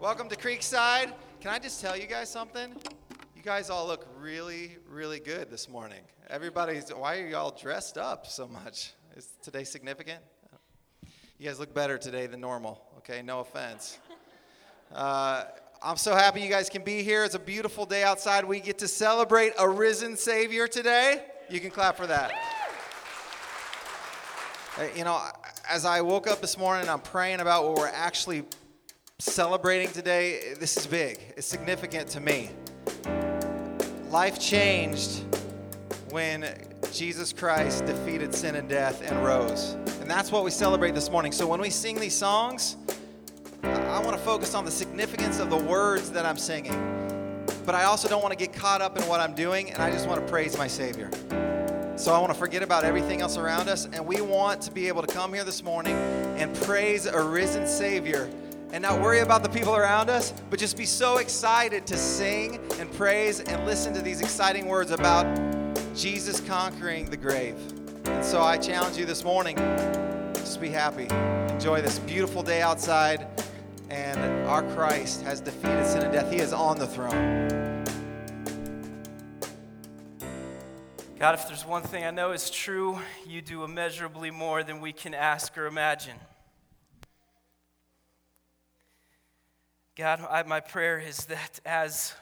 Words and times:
Welcome 0.00 0.30
to 0.30 0.36
Creekside. 0.36 1.12
Can 1.42 1.50
I 1.50 1.58
just 1.58 1.78
tell 1.78 1.94
you 1.94 2.06
guys 2.06 2.30
something? 2.30 2.74
You 3.36 3.42
guys 3.42 3.68
all 3.68 3.86
look 3.86 4.06
really, 4.18 4.78
really 4.88 5.20
good 5.20 5.50
this 5.50 5.68
morning. 5.68 6.00
Everybody's, 6.30 6.88
why 6.88 7.18
are 7.18 7.26
you 7.26 7.36
all 7.36 7.50
dressed 7.50 7.98
up 7.98 8.26
so 8.26 8.48
much? 8.48 8.94
Is 9.14 9.28
today 9.42 9.62
significant? 9.62 10.20
You 11.38 11.46
guys 11.46 11.60
look 11.60 11.74
better 11.74 11.98
today 11.98 12.26
than 12.26 12.40
normal, 12.40 12.80
okay? 12.96 13.20
No 13.20 13.40
offense. 13.40 13.98
Uh, 14.90 15.44
I'm 15.82 15.98
so 15.98 16.14
happy 16.14 16.40
you 16.40 16.48
guys 16.48 16.70
can 16.70 16.82
be 16.82 17.02
here. 17.02 17.22
It's 17.22 17.34
a 17.34 17.38
beautiful 17.38 17.84
day 17.84 18.02
outside. 18.02 18.46
We 18.46 18.60
get 18.60 18.78
to 18.78 18.88
celebrate 18.88 19.52
a 19.58 19.68
risen 19.68 20.16
Savior 20.16 20.66
today. 20.66 21.26
You 21.50 21.60
can 21.60 21.70
clap 21.70 21.98
for 21.98 22.06
that. 22.06 22.32
You 24.96 25.04
know, 25.04 25.20
as 25.68 25.84
I 25.84 26.00
woke 26.00 26.26
up 26.26 26.40
this 26.40 26.56
morning, 26.56 26.88
I'm 26.88 27.00
praying 27.00 27.40
about 27.40 27.68
what 27.68 27.76
we're 27.76 27.88
actually 27.88 28.44
celebrating 29.20 29.88
today. 29.92 30.54
This 30.58 30.76
is 30.76 30.86
big, 30.86 31.18
it's 31.36 31.46
significant 31.46 32.08
to 32.08 32.20
me. 32.20 32.50
Life 34.10 34.40
changed 34.40 35.24
when 36.10 36.46
Jesus 36.92 37.32
Christ 37.32 37.86
defeated 37.86 38.34
sin 38.34 38.56
and 38.56 38.68
death 38.68 39.02
and 39.02 39.24
rose. 39.24 39.76
And 40.00 40.10
that's 40.10 40.32
what 40.32 40.42
we 40.42 40.50
celebrate 40.50 40.94
this 40.94 41.10
morning. 41.10 41.32
So 41.32 41.46
when 41.46 41.60
we 41.60 41.70
sing 41.70 42.00
these 42.00 42.16
songs, 42.16 42.76
I 43.62 44.00
want 44.00 44.16
to 44.16 44.22
focus 44.22 44.54
on 44.54 44.64
the 44.64 44.70
significance 44.70 45.38
of 45.38 45.50
the 45.50 45.56
words 45.56 46.10
that 46.10 46.24
I'm 46.24 46.38
singing. 46.38 47.44
But 47.66 47.74
I 47.74 47.84
also 47.84 48.08
don't 48.08 48.22
want 48.22 48.32
to 48.32 48.38
get 48.38 48.54
caught 48.54 48.80
up 48.80 48.98
in 48.98 49.06
what 49.06 49.20
I'm 49.20 49.34
doing, 49.34 49.70
and 49.70 49.82
I 49.82 49.90
just 49.90 50.08
want 50.08 50.20
to 50.20 50.26
praise 50.32 50.56
my 50.56 50.66
Savior. 50.66 51.10
So 51.96 52.14
I 52.14 52.18
want 52.18 52.32
to 52.32 52.38
forget 52.38 52.62
about 52.62 52.84
everything 52.84 53.20
else 53.20 53.36
around 53.36 53.68
us, 53.68 53.84
and 53.84 54.06
we 54.06 54.22
want 54.22 54.62
to 54.62 54.72
be 54.72 54.88
able 54.88 55.02
to 55.02 55.12
come 55.12 55.34
here 55.34 55.44
this 55.44 55.62
morning 55.62 55.94
and 56.38 56.54
praise 56.62 57.04
a 57.04 57.22
risen 57.22 57.66
Savior 57.68 58.30
and 58.72 58.82
not 58.82 59.00
worry 59.00 59.20
about 59.20 59.42
the 59.42 59.48
people 59.48 59.74
around 59.74 60.10
us, 60.10 60.32
but 60.48 60.58
just 60.58 60.76
be 60.76 60.86
so 60.86 61.18
excited 61.18 61.86
to 61.86 61.96
sing 61.96 62.60
and 62.78 62.92
praise 62.92 63.40
and 63.40 63.64
listen 63.66 63.92
to 63.94 64.02
these 64.02 64.20
exciting 64.20 64.66
words 64.66 64.90
about 64.90 65.26
Jesus 65.94 66.40
conquering 66.40 67.10
the 67.10 67.16
grave. 67.16 67.56
And 68.06 68.24
so 68.24 68.40
I 68.40 68.56
challenge 68.56 68.96
you 68.96 69.04
this 69.04 69.24
morning 69.24 69.56
just 70.34 70.60
be 70.60 70.68
happy. 70.68 71.06
Enjoy 71.52 71.80
this 71.80 71.98
beautiful 72.00 72.42
day 72.42 72.60
outside, 72.62 73.26
and 73.88 74.18
our 74.48 74.62
Christ 74.74 75.22
has 75.22 75.40
defeated 75.40 75.86
sin 75.86 76.02
and 76.02 76.12
death. 76.12 76.32
He 76.32 76.38
is 76.38 76.52
on 76.52 76.78
the 76.78 76.86
throne. 76.86 77.48
God, 81.18 81.34
if 81.34 81.46
there's 81.46 81.66
one 81.66 81.82
thing 81.82 82.04
I 82.04 82.10
know 82.10 82.32
is 82.32 82.50
true, 82.50 82.98
you 83.26 83.42
do 83.42 83.62
immeasurably 83.62 84.30
more 84.30 84.62
than 84.62 84.80
we 84.80 84.92
can 84.92 85.12
ask 85.12 85.56
or 85.58 85.66
imagine. 85.66 86.16
God, 90.00 90.26
I, 90.30 90.42
my 90.44 90.60
prayer 90.60 90.98
is 90.98 91.26
that 91.26 91.60
as 91.66 92.14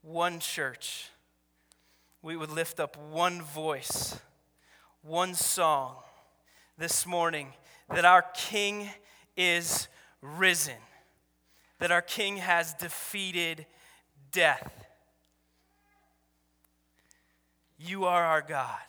one 0.00 0.40
church, 0.40 1.08
we 2.20 2.36
would 2.36 2.50
lift 2.50 2.80
up 2.80 2.96
one 2.96 3.42
voice, 3.42 4.18
one 5.02 5.34
song 5.34 5.94
this 6.76 7.06
morning 7.06 7.52
that 7.90 8.04
our 8.04 8.24
King 8.34 8.90
is 9.36 9.86
risen, 10.20 10.74
that 11.78 11.92
our 11.92 12.02
King 12.02 12.38
has 12.38 12.74
defeated 12.74 13.66
death. 14.32 14.84
You 17.78 18.04
are 18.06 18.24
our 18.24 18.42
God. 18.42 18.80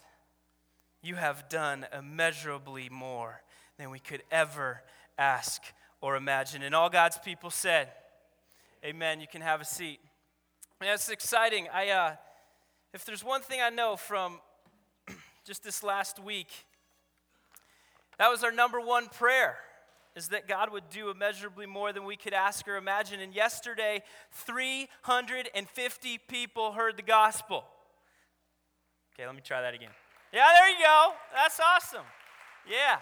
You 1.03 1.13
have 1.17 1.49
done 1.49 1.85
immeasurably 1.95 2.89
more 2.89 3.43
than 3.77 3.91
we 3.91 3.99
could 3.99 4.23
ever 4.31 4.81
ask 5.19 5.61
or 6.01 6.15
imagine. 6.15 6.63
And 6.63 6.73
all 6.73 6.89
God's 6.89 7.19
people 7.19 7.51
said, 7.51 7.91
Amen. 8.85 9.21
You 9.21 9.27
can 9.27 9.39
have 9.39 9.61
a 9.61 9.65
seat. 9.65 10.01
Yeah, 10.83 10.95
it's 10.95 11.07
exciting. 11.07 11.67
I, 11.73 11.89
uh, 11.91 12.15
if 12.93 13.05
there's 13.05 13.23
one 13.23 13.41
thing 13.41 13.61
I 13.61 13.69
know 13.69 13.95
from 13.95 14.41
just 15.45 15.63
this 15.63 15.83
last 15.83 16.21
week, 16.21 16.49
that 18.17 18.29
was 18.29 18.43
our 18.43 18.51
number 18.51 18.81
one 18.81 19.07
prayer 19.07 19.55
is 20.17 20.27
that 20.27 20.49
God 20.49 20.69
would 20.73 20.89
do 20.89 21.09
immeasurably 21.09 21.65
more 21.65 21.93
than 21.93 22.03
we 22.03 22.17
could 22.17 22.33
ask 22.33 22.67
or 22.67 22.75
imagine. 22.75 23.21
And 23.21 23.33
yesterday, 23.33 24.03
350 24.31 26.19
people 26.27 26.73
heard 26.73 26.97
the 26.97 27.03
gospel. 27.03 27.63
Okay, 29.15 29.25
let 29.25 29.33
me 29.33 29.41
try 29.41 29.61
that 29.61 29.73
again. 29.73 29.91
Yeah, 30.33 30.45
there 30.59 30.69
you 30.69 30.83
go. 30.83 31.13
That's 31.33 31.57
awesome. 31.57 32.05
Yeah. 32.69 32.97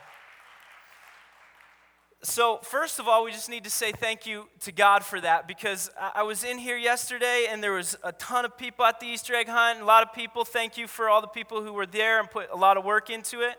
So, 2.23 2.59
first 2.61 2.99
of 2.99 3.07
all, 3.07 3.25
we 3.25 3.31
just 3.31 3.49
need 3.49 3.63
to 3.63 3.71
say 3.71 3.91
thank 3.91 4.27
you 4.27 4.47
to 4.59 4.71
God 4.71 5.03
for 5.03 5.19
that 5.21 5.47
because 5.47 5.89
I 5.97 6.21
was 6.21 6.43
in 6.43 6.59
here 6.59 6.77
yesterday 6.77 7.47
and 7.49 7.63
there 7.63 7.71
was 7.71 7.97
a 8.03 8.11
ton 8.11 8.45
of 8.45 8.55
people 8.55 8.85
at 8.85 8.99
the 8.99 9.07
Easter 9.07 9.33
egg 9.33 9.47
hunt. 9.47 9.81
A 9.81 9.85
lot 9.85 10.03
of 10.07 10.13
people, 10.13 10.45
thank 10.45 10.77
you 10.77 10.85
for 10.85 11.09
all 11.09 11.19
the 11.19 11.27
people 11.27 11.63
who 11.63 11.73
were 11.73 11.87
there 11.87 12.19
and 12.19 12.29
put 12.29 12.51
a 12.51 12.55
lot 12.55 12.77
of 12.77 12.85
work 12.85 13.09
into 13.09 13.41
it. 13.41 13.55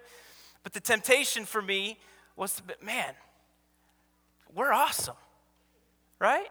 But 0.63 0.75
the 0.75 0.81
temptation 0.81 1.45
for 1.45 1.61
me 1.61 1.99
was 2.37 2.55
to, 2.55 2.63
man, 2.81 3.15
we're 4.55 4.73
awesome, 4.73 5.17
right? 6.21 6.47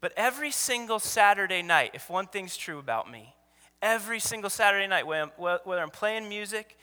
But 0.00 0.12
every 0.16 0.52
single 0.52 1.00
Saturday 1.00 1.62
night, 1.62 1.90
if 1.94 2.08
one 2.08 2.28
thing's 2.28 2.56
true 2.56 2.78
about 2.78 3.10
me, 3.10 3.34
every 3.80 4.20
single 4.20 4.50
Saturday 4.50 4.86
night, 4.86 5.04
whether 5.04 5.82
I'm 5.82 5.90
playing 5.90 6.28
music 6.28 6.78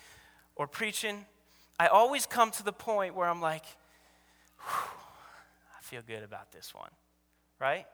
or 0.58 0.68
preaching, 0.68 1.26
I 1.80 1.88
always 1.88 2.26
come 2.26 2.52
to 2.52 2.64
the 2.64 2.74
point 2.74 3.16
where 3.16 3.30
I'm 3.30 3.40
like, 3.40 3.64
I 4.70 5.82
feel 5.82 6.02
good 6.06 6.24
about 6.24 6.52
this 6.52 6.74
one, 6.74 6.92
right? 7.60 7.86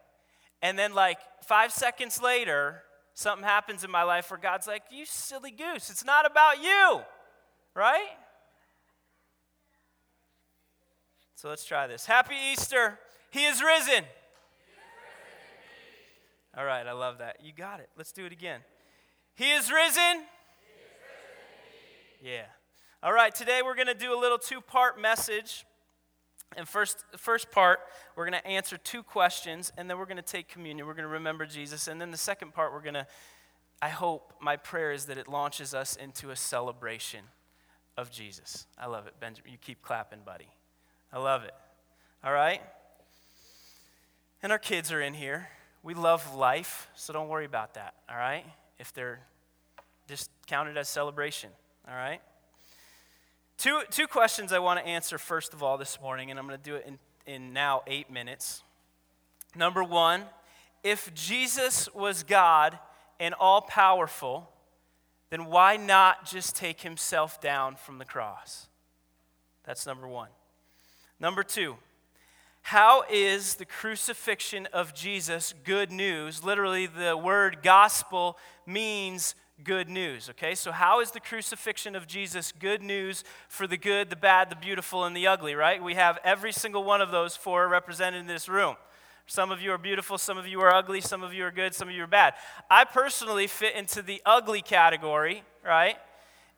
And 0.62 0.78
then, 0.78 0.94
like, 0.94 1.19
five 1.44 1.72
seconds 1.72 2.22
later, 2.22 2.81
something 3.13 3.46
happens 3.46 3.84
in 3.84 3.91
my 3.91 4.03
life 4.03 4.30
where 4.30 4.40
God's 4.40 4.68
like, 4.68 4.84
You 4.91 5.06
silly 5.06 5.52
goose, 5.52 5.90
it's 5.90 6.06
not 6.06 6.25
about 6.30 6.62
you, 6.62 7.02
right? 7.74 8.09
So 11.36 11.50
let's 11.50 11.66
try 11.66 11.86
this. 11.88 12.06
Happy 12.06 12.36
Easter. 12.53 12.97
He 13.30 13.46
is 13.46 13.62
risen. 13.62 14.06
All 16.57 16.63
right, 16.63 16.88
I 16.88 16.94
love 16.94 17.18
that. 17.18 17.38
You 17.44 17.52
got 17.52 17.81
it. 17.81 17.90
Let's 17.97 18.13
do 18.13 18.25
it 18.25 18.31
again. 18.31 18.62
He 19.36 19.52
is 19.52 19.69
risen. 19.69 20.24
yeah. 22.22 22.46
All 23.03 23.12
right, 23.12 23.36
today 23.36 23.59
we're 23.63 23.75
going 23.75 23.88
to 23.88 23.94
do 23.94 24.18
a 24.18 24.19
little 24.19 24.38
two 24.38 24.62
part 24.62 25.00
message. 25.00 25.66
And 26.57 26.67
first, 26.67 27.03
first 27.17 27.51
part, 27.51 27.79
we're 28.16 28.29
going 28.29 28.41
to 28.41 28.47
answer 28.47 28.78
two 28.78 29.03
questions, 29.03 29.72
and 29.78 29.89
then 29.89 29.97
we're 29.97 30.06
going 30.06 30.17
to 30.17 30.23
take 30.23 30.47
communion. 30.47 30.88
We're 30.88 30.94
going 30.94 31.07
to 31.07 31.13
remember 31.13 31.45
Jesus. 31.45 31.88
And 31.88 32.00
then 32.00 32.11
the 32.11 32.17
second 32.17 32.53
part, 32.53 32.72
we're 32.72 32.81
going 32.81 32.94
to, 32.94 33.07
I 33.81 33.89
hope, 33.89 34.33
my 34.39 34.56
prayer 34.56 34.91
is 34.91 35.06
that 35.06 35.17
it 35.17 35.28
launches 35.28 35.73
us 35.73 35.95
into 35.95 36.29
a 36.29 36.35
celebration 36.35 37.22
of 37.97 38.11
Jesus. 38.11 38.67
I 38.78 38.88
love 38.88 39.07
it, 39.07 39.13
Benjamin. 39.19 39.51
You 39.51 39.57
keep 39.57 39.81
clapping, 39.81 40.19
buddy. 40.25 40.50
I 41.11 41.19
love 41.19 41.44
it. 41.44 41.53
All 42.23 42.31
right? 42.31 42.62
And 44.41 44.51
our 44.51 44.59
kids 44.59 44.91
are 44.91 45.01
in 45.01 45.13
here. 45.13 45.50
We 45.83 45.94
love 45.94 46.35
life, 46.35 46.89
so 46.95 47.13
don't 47.13 47.29
worry 47.29 47.45
about 47.45 47.75
that, 47.75 47.94
all 48.09 48.17
right? 48.17 48.45
if 48.79 48.94
they're 48.94 49.19
just 50.07 50.29
counted 50.47 50.77
as 50.77 50.89
celebration. 50.89 51.50
All 51.88 51.95
right? 51.95 52.22
Two, 53.58 53.82
two 53.90 54.08
questions 54.08 54.52
I 54.52 54.60
want 54.60 54.80
to 54.80 54.86
answer 54.86 55.18
first 55.18 55.54
of 55.54 55.64
all 55.64 55.78
this 55.78 56.00
morning, 56.02 56.30
and 56.30 56.40
I'm 56.40 56.46
going 56.46 56.60
to 56.60 56.64
do 56.64 56.76
it 56.76 56.86
in, 56.86 57.00
in 57.26 57.54
now 57.54 57.84
eight 57.88 58.12
minutes. 58.12 58.64
Number 59.56 59.84
one, 59.84 60.24
if 60.84 61.13
Jesus 61.13 61.88
was 61.96 62.24
God 62.24 62.78
and 63.19 63.34
all 63.34 63.62
powerful, 63.62 64.50
then 65.30 65.46
why 65.46 65.78
not 65.78 66.25
just 66.25 66.56
take 66.56 66.81
himself 66.81 67.40
down 67.40 67.75
from 67.75 67.98
the 67.98 68.06
cross? 68.06 68.68
That's 69.63 69.86
number 69.86 70.08
one. 70.08 70.30
Number 71.19 71.42
two, 71.42 71.78
how 72.62 73.04
is 73.10 73.56
the 73.56 73.66
crucifixion 73.66 74.68
of 74.74 74.94
Jesus 74.94 75.54
good 75.63 75.92
news? 75.92 76.44
Literally, 76.44 76.88
the 76.88 77.16
word 77.16 77.60
gospel 77.63 78.38
means 78.66 79.34
good 79.63 79.90
news, 79.90 80.30
okay? 80.30 80.54
So, 80.56 80.72
how 80.72 81.00
is 81.00 81.12
the 81.12 81.19
crucifixion 81.19 81.96
of 81.96 82.07
Jesus 82.07 82.52
good 82.52 82.81
news 82.81 83.24
for 83.48 83.68
the 83.68 83.78
good, 83.78 84.10
the 84.10 84.16
bad, 84.16 84.50
the 84.50 84.56
beautiful, 84.56 85.06
and 85.06 85.16
the 85.16 85.28
ugly, 85.28 85.56
right? 85.56 85.81
We 85.81 85.96
have 85.96 86.19
every 86.24 86.52
single 86.52 86.84
one 86.84 87.02
of 87.02 87.12
those 87.12 87.36
four 87.36 87.68
represented 87.68 88.19
in 88.19 88.28
this 88.28 88.50
room. 88.50 88.75
Some 89.28 89.52
of 89.52 89.62
you 89.62 89.72
are 89.72 89.78
beautiful, 89.78 90.18
some 90.18 90.38
of 90.38 90.48
you 90.48 90.62
are 90.62 90.74
ugly, 90.74 91.02
some 91.02 91.24
of 91.24 91.34
you 91.34 91.46
are 91.46 91.52
good, 91.52 91.74
some 91.74 91.88
of 91.88 91.96
you 91.96 92.04
are 92.04 92.07
bad. 92.07 92.36
I 92.69 92.84
personally 92.84 93.48
fit 93.48 93.75
into 93.75 94.02
the 94.02 94.22
ugly 94.25 94.62
category, 94.62 95.44
right? 95.66 95.96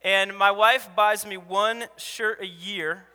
And 0.02 0.38
my 0.38 0.52
wife 0.52 0.90
buys 0.96 1.26
me 1.26 1.38
one 1.38 1.86
shirt 1.96 2.42
a 2.42 2.46
year, 2.46 3.06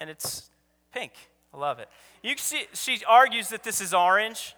and 0.00 0.08
it's 0.08 0.50
pink. 0.92 1.12
I 1.52 1.56
love 1.56 1.78
it. 1.78 1.88
You 2.22 2.36
see, 2.36 2.66
she 2.74 3.00
argues 3.06 3.48
that 3.48 3.64
this 3.64 3.80
is 3.80 3.92
orange. 3.92 4.54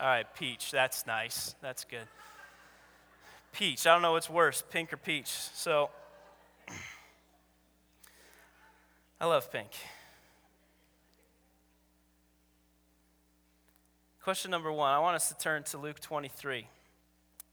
All 0.00 0.06
right, 0.06 0.26
peach. 0.34 0.70
That's 0.70 1.06
nice. 1.06 1.56
That's 1.60 1.84
good. 1.84 2.06
Peach. 3.52 3.84
I 3.86 3.92
don't 3.92 4.02
know 4.02 4.12
what's 4.12 4.30
worse, 4.30 4.62
pink 4.70 4.92
or 4.92 4.96
peach. 4.96 5.28
So, 5.28 5.90
I 9.20 9.26
love 9.26 9.50
pink. 9.50 9.70
Question 14.22 14.52
number 14.52 14.70
one 14.70 14.92
I 14.92 15.00
want 15.00 15.16
us 15.16 15.28
to 15.30 15.38
turn 15.38 15.64
to 15.64 15.78
Luke 15.78 15.98
23. 15.98 16.68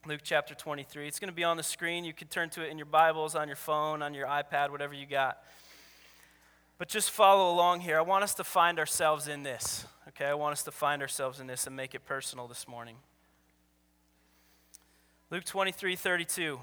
Luke 0.05 0.21
chapter 0.23 0.53
23. 0.53 1.07
It's 1.07 1.17
going 1.17 1.29
to 1.29 1.35
be 1.35 1.43
on 1.43 1.57
the 1.57 1.63
screen. 1.63 2.05
You 2.05 2.13
can 2.13 2.27
turn 2.27 2.51
to 2.51 2.63
it 2.63 2.69
in 2.69 2.77
your 2.77 2.85
Bibles, 2.85 3.33
on 3.33 3.47
your 3.47 3.55
phone, 3.55 4.03
on 4.03 4.13
your 4.13 4.27
iPad, 4.27 4.69
whatever 4.69 4.93
you 4.93 5.07
got. 5.07 5.39
But 6.77 6.89
just 6.89 7.09
follow 7.09 7.51
along 7.51 7.79
here. 7.79 7.97
I 7.97 8.01
want 8.01 8.23
us 8.23 8.35
to 8.35 8.43
find 8.43 8.77
ourselves 8.77 9.27
in 9.27 9.41
this. 9.41 9.85
Okay? 10.15 10.29
I 10.29 10.33
want 10.33 10.53
us 10.53 10.63
to 10.63 10.71
find 10.71 11.01
ourselves 11.01 11.39
in 11.39 11.47
this 11.47 11.67
and 11.67 11.75
make 11.75 11.93
it 11.93 12.05
personal 12.05 12.47
this 12.47 12.67
morning. 12.67 12.95
Luke 15.29 15.43
23 15.43 15.95
32. 15.95 16.59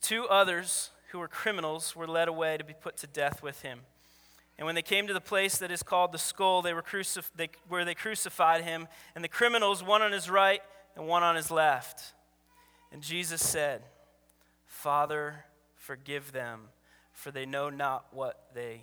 Two 0.00 0.24
others 0.26 0.90
who 1.10 1.18
were 1.18 1.28
criminals 1.28 1.96
were 1.96 2.06
led 2.06 2.28
away 2.28 2.56
to 2.56 2.64
be 2.64 2.74
put 2.74 2.96
to 2.98 3.06
death 3.06 3.42
with 3.42 3.62
him. 3.62 3.80
And 4.58 4.66
when 4.66 4.74
they 4.74 4.82
came 4.82 5.06
to 5.06 5.14
the 5.14 5.20
place 5.20 5.58
that 5.58 5.70
is 5.70 5.82
called 5.82 6.12
the 6.12 6.18
skull, 6.18 6.62
they 6.62 6.74
were 6.74 6.82
crucif- 6.82 7.30
they, 7.34 7.48
where 7.68 7.84
they 7.84 7.94
crucified 7.94 8.62
him, 8.62 8.86
and 9.14 9.24
the 9.24 9.28
criminals, 9.28 9.82
one 9.82 10.02
on 10.02 10.12
his 10.12 10.30
right 10.30 10.62
and 10.94 11.06
one 11.06 11.22
on 11.22 11.36
his 11.36 11.50
left. 11.50 12.12
And 12.92 13.02
Jesus 13.02 13.44
said, 13.44 13.82
Father, 14.66 15.46
forgive 15.74 16.32
them, 16.32 16.68
for 17.12 17.30
they 17.30 17.46
know 17.46 17.70
not 17.70 18.06
what 18.12 18.48
they. 18.54 18.82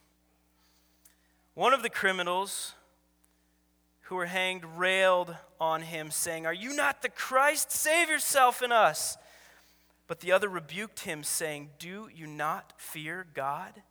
One 1.53 1.73
of 1.73 1.83
the 1.83 1.89
criminals 1.89 2.73
who 4.03 4.15
were 4.15 4.25
hanged 4.25 4.65
railed 4.77 5.35
on 5.59 5.81
him, 5.83 6.11
saying, 6.11 6.45
Are 6.45 6.53
you 6.53 6.73
not 6.75 7.01
the 7.01 7.09
Christ? 7.09 7.71
Save 7.71 8.09
yourself 8.09 8.61
and 8.61 8.73
us. 8.73 9.17
But 10.07 10.19
the 10.19 10.31
other 10.31 10.49
rebuked 10.49 11.01
him, 11.01 11.23
saying, 11.23 11.69
Do 11.79 12.09
you 12.13 12.27
not 12.27 12.73
fear 12.77 13.25
God, 13.33 13.81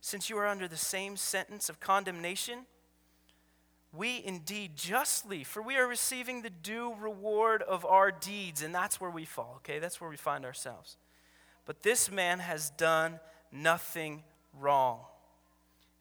since 0.00 0.30
you 0.30 0.38
are 0.38 0.46
under 0.46 0.68
the 0.68 0.76
same 0.76 1.16
sentence 1.16 1.68
of 1.68 1.80
condemnation? 1.80 2.66
we 3.96 4.22
indeed 4.24 4.76
justly, 4.76 5.44
for 5.44 5.62
we 5.62 5.76
are 5.76 5.86
receiving 5.86 6.42
the 6.42 6.50
due 6.50 6.94
reward 7.00 7.62
of 7.62 7.84
our 7.84 8.10
deeds. 8.10 8.62
And 8.62 8.74
that's 8.74 9.00
where 9.00 9.10
we 9.10 9.24
fall, 9.24 9.54
okay? 9.56 9.78
That's 9.78 10.00
where 10.00 10.10
we 10.10 10.16
find 10.16 10.44
ourselves. 10.44 10.96
But 11.64 11.82
this 11.82 12.10
man 12.10 12.38
has 12.40 12.70
done 12.70 13.18
nothing 13.50 14.22
wrong. 14.58 15.00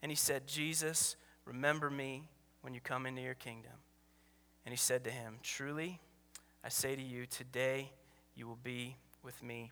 And 0.06 0.12
he 0.12 0.16
said, 0.16 0.46
Jesus, 0.46 1.16
remember 1.46 1.90
me 1.90 2.30
when 2.62 2.75
you 2.75 2.80
come 2.80 3.07
into 3.07 3.24
your 3.24 3.34
kingdom. 3.34 3.72
And 4.63 4.72
he 4.72 4.78
said 4.78 5.04
to 5.06 5.10
him, 5.10 5.38
Truly, 5.42 6.00
I 6.63 6.69
say 6.69 6.96
to 6.96 7.02
you, 7.02 7.25
today 7.25 7.92
you 8.36 8.46
will 8.46 8.60
be 8.63 8.98
with 9.24 9.42
me 9.42 9.72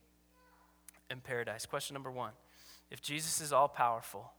in 1.12 1.20
paradise. 1.20 1.68
Question 1.68 1.94
number 1.94 2.10
one 2.10 2.32
If 2.90 3.00
Jesus 3.00 3.42
is 3.42 3.54
all 3.54 3.68
powerful 3.68 4.34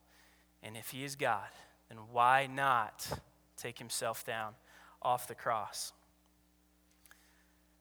and 0.64 0.76
if 0.76 0.90
he 0.90 1.04
is 1.04 1.14
God, 1.14 1.46
then 1.88 1.98
why 2.10 2.48
not? 2.52 3.06
take 3.56 3.78
himself 3.78 4.26
down 4.26 4.54
off 5.00 5.28
the 5.28 5.34
cross. 5.36 5.92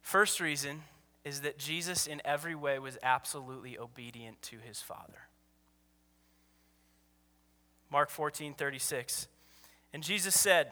First 0.01 0.39
reason 0.39 0.83
is 1.25 1.42
that 1.42 1.57
Jesus, 1.57 2.06
in 2.06 2.21
every 2.24 2.54
way, 2.54 2.77
was 2.77 2.95
absolutely 3.01 3.75
obedient 3.75 4.39
to 4.44 4.57
his 4.59 4.83
Father. 4.83 5.30
Mark 7.94 8.10
14, 8.10 8.56
36. 8.56 9.28
And 9.94 10.01
Jesus 10.01 10.34
said, 10.34 10.72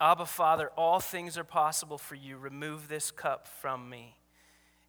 Abba, 0.00 0.26
Father, 0.26 0.70
all 0.76 1.00
things 1.00 1.36
are 1.36 1.42
possible 1.42 1.98
for 1.98 2.14
you. 2.14 2.36
Remove 2.36 2.86
this 2.86 3.10
cup 3.10 3.48
from 3.48 3.90
me. 3.90 4.16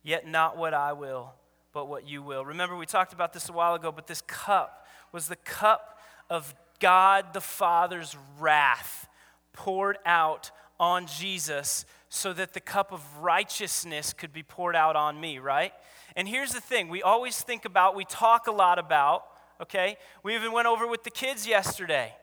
Yet 0.03 0.27
not 0.27 0.55
what 0.55 0.75
I 0.75 0.93
will, 0.93 1.33
but 1.73 1.87
what 1.87 2.07
you 2.07 2.21
will. 2.21 2.45
Remember, 2.45 2.77
we 2.77 2.85
talked 2.85 3.11
about 3.11 3.33
this 3.33 3.49
a 3.49 3.51
while 3.51 3.73
ago, 3.73 3.91
but 3.91 4.05
this 4.05 4.21
cup 4.21 4.85
was 5.11 5.27
the 5.27 5.35
cup 5.37 5.97
of 6.29 6.53
God 6.79 7.33
the 7.33 7.41
Father's 7.41 8.15
wrath 8.37 9.09
poured 9.51 9.97
out 10.05 10.51
on 10.79 11.07
Jesus 11.07 11.85
so 12.09 12.33
that 12.33 12.53
the 12.53 12.59
cup 12.59 12.93
of 12.93 13.01
righteousness 13.17 14.13
could 14.13 14.31
be 14.31 14.43
poured 14.43 14.75
out 14.75 14.95
on 14.95 15.19
me, 15.19 15.39
right? 15.39 15.73
And 16.15 16.27
here's 16.27 16.53
the 16.53 16.61
thing 16.61 16.87
we 16.87 17.01
always 17.01 17.41
think 17.41 17.65
about, 17.65 17.95
we 17.95 18.05
talk 18.05 18.45
a 18.45 18.51
lot 18.51 18.77
about, 18.77 19.23
okay? 19.61 19.97
We 20.23 20.35
even 20.35 20.51
went 20.51 20.67
over 20.67 20.87
with 20.87 21.03
the 21.03 21.11
kids 21.11 21.47
yesterday 21.47 22.13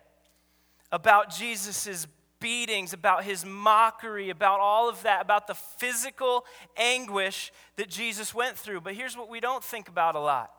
about 0.93 1.31
Jesus' 1.31 2.07
beatings, 2.41 2.93
about 2.93 3.25
his 3.25 3.45
mockery, 3.45 4.31
about 4.31 4.61
all 4.61 4.89
of 4.89 5.03
that, 5.03 5.23
about 5.23 5.47
the 5.47 5.55
physical 5.55 6.45
anguish 6.77 7.53
that 7.77 7.89
Jesus 7.89 8.35
went 8.35 8.57
through. 8.57 8.81
But 8.81 8.95
here's 8.95 9.17
what 9.17 9.29
we 9.29 9.41
don't 9.41 9.65
think 9.65 9.89
about 9.89 10.15
a 10.15 10.21
lot 10.21 10.51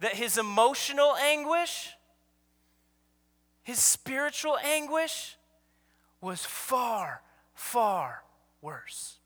that 0.00 0.14
his 0.14 0.38
emotional 0.38 1.16
anguish, 1.16 1.90
his 3.64 3.80
spiritual 3.80 4.56
anguish 4.58 5.36
was 6.20 6.44
far, 6.44 7.20
far 7.54 8.22
worse. 8.62 9.18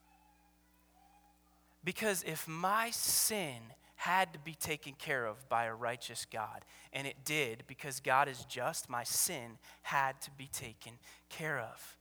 Because 1.85 2.23
if 2.23 2.49
my 2.49 2.91
sin 2.91 3.59
had 4.03 4.33
to 4.33 4.39
be 4.41 4.55
taken 4.55 4.95
care 4.99 5.27
of 5.27 5.49
by 5.49 5.67
a 5.67 5.75
righteous 5.75 6.27
God, 6.29 6.65
and 6.93 7.07
it 7.07 7.25
did 7.25 7.63
because 7.69 8.01
God 8.01 8.29
is 8.29 8.45
just, 8.47 8.91
my 8.91 9.05
sin 9.05 9.59
had 9.83 10.21
to 10.23 10.31
be 10.33 10.49
taken 10.53 10.95
care 11.29 11.61
of. 11.61 11.97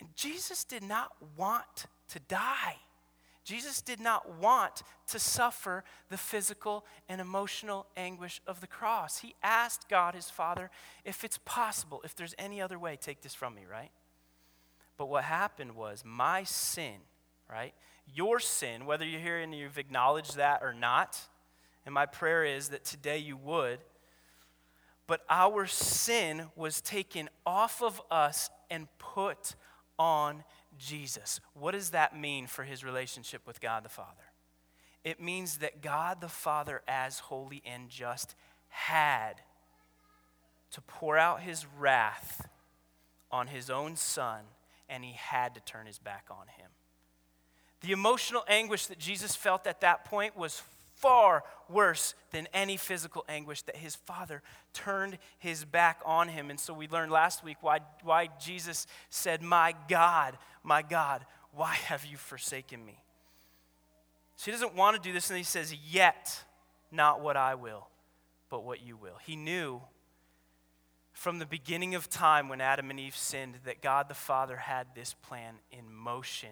And 0.00 0.08
Jesus 0.16 0.64
did 0.64 0.82
not 0.82 1.12
want 1.36 1.86
to 2.08 2.18
die. 2.26 2.74
Jesus 3.44 3.80
did 3.80 4.00
not 4.00 4.36
want 4.40 4.82
to 5.06 5.20
suffer 5.20 5.84
the 6.08 6.18
physical 6.18 6.84
and 7.08 7.20
emotional 7.20 7.86
anguish 7.96 8.40
of 8.44 8.60
the 8.60 8.66
cross. 8.66 9.18
He 9.18 9.36
asked 9.44 9.88
God, 9.88 10.16
his 10.16 10.28
Father, 10.28 10.72
if 11.04 11.22
it's 11.22 11.38
possible, 11.44 12.00
if 12.04 12.16
there's 12.16 12.34
any 12.36 12.60
other 12.60 12.80
way, 12.80 12.98
take 13.00 13.22
this 13.22 13.32
from 13.32 13.54
me, 13.54 13.62
right? 13.70 13.92
But 14.96 15.08
what 15.08 15.22
happened 15.22 15.76
was 15.76 16.02
my 16.04 16.42
sin, 16.42 16.96
right? 17.48 17.74
Your 18.14 18.40
sin, 18.40 18.86
whether 18.86 19.04
you're 19.04 19.20
here 19.20 19.38
and 19.38 19.54
you've 19.54 19.78
acknowledged 19.78 20.36
that 20.36 20.62
or 20.62 20.72
not, 20.72 21.20
and 21.84 21.94
my 21.94 22.06
prayer 22.06 22.44
is 22.44 22.68
that 22.68 22.84
today 22.84 23.18
you 23.18 23.36
would, 23.36 23.80
but 25.06 25.22
our 25.30 25.66
sin 25.66 26.48
was 26.54 26.80
taken 26.80 27.28
off 27.46 27.82
of 27.82 28.00
us 28.10 28.50
and 28.70 28.88
put 28.98 29.54
on 29.98 30.44
Jesus. 30.78 31.40
What 31.54 31.72
does 31.72 31.90
that 31.90 32.18
mean 32.18 32.46
for 32.46 32.64
his 32.64 32.84
relationship 32.84 33.46
with 33.46 33.60
God 33.60 33.84
the 33.84 33.88
Father? 33.88 34.32
It 35.04 35.20
means 35.20 35.58
that 35.58 35.80
God 35.80 36.20
the 36.20 36.28
Father, 36.28 36.82
as 36.86 37.20
holy 37.20 37.62
and 37.64 37.88
just, 37.88 38.34
had 38.68 39.34
to 40.72 40.82
pour 40.82 41.16
out 41.16 41.40
his 41.40 41.66
wrath 41.78 42.48
on 43.30 43.46
his 43.46 43.70
own 43.70 43.96
son, 43.96 44.40
and 44.88 45.04
he 45.04 45.12
had 45.12 45.54
to 45.54 45.60
turn 45.60 45.86
his 45.86 45.98
back 45.98 46.26
on 46.30 46.46
him. 46.58 46.70
The 47.80 47.92
emotional 47.92 48.44
anguish 48.48 48.86
that 48.86 48.98
Jesus 48.98 49.36
felt 49.36 49.66
at 49.66 49.80
that 49.82 50.04
point 50.04 50.36
was 50.36 50.62
far 50.94 51.44
worse 51.68 52.14
than 52.32 52.48
any 52.52 52.76
physical 52.76 53.24
anguish 53.28 53.62
that 53.62 53.76
his 53.76 53.94
father 53.94 54.42
turned 54.72 55.18
his 55.38 55.64
back 55.64 56.00
on 56.04 56.28
him. 56.28 56.50
And 56.50 56.58
so 56.58 56.74
we 56.74 56.88
learned 56.88 57.12
last 57.12 57.44
week 57.44 57.58
why, 57.60 57.80
why 58.02 58.28
Jesus 58.40 58.86
said, 59.10 59.42
My 59.42 59.74
God, 59.88 60.36
my 60.64 60.82
God, 60.82 61.24
why 61.52 61.74
have 61.74 62.04
you 62.04 62.16
forsaken 62.16 62.84
me? 62.84 63.02
So 64.36 64.46
he 64.46 64.52
doesn't 64.52 64.74
want 64.74 64.96
to 64.96 65.02
do 65.02 65.12
this, 65.12 65.30
and 65.30 65.36
he 65.36 65.44
says, 65.44 65.74
Yet 65.90 66.44
not 66.90 67.20
what 67.20 67.36
I 67.36 67.54
will, 67.54 67.88
but 68.50 68.64
what 68.64 68.84
you 68.84 68.96
will. 68.96 69.18
He 69.24 69.36
knew 69.36 69.80
from 71.12 71.38
the 71.38 71.46
beginning 71.46 71.94
of 71.94 72.08
time 72.08 72.48
when 72.48 72.60
Adam 72.60 72.90
and 72.90 73.00
Eve 73.00 73.16
sinned 73.16 73.56
that 73.64 73.82
God 73.82 74.08
the 74.08 74.14
Father 74.14 74.56
had 74.56 74.86
this 74.94 75.14
plan 75.14 75.56
in 75.72 75.92
motion 75.92 76.50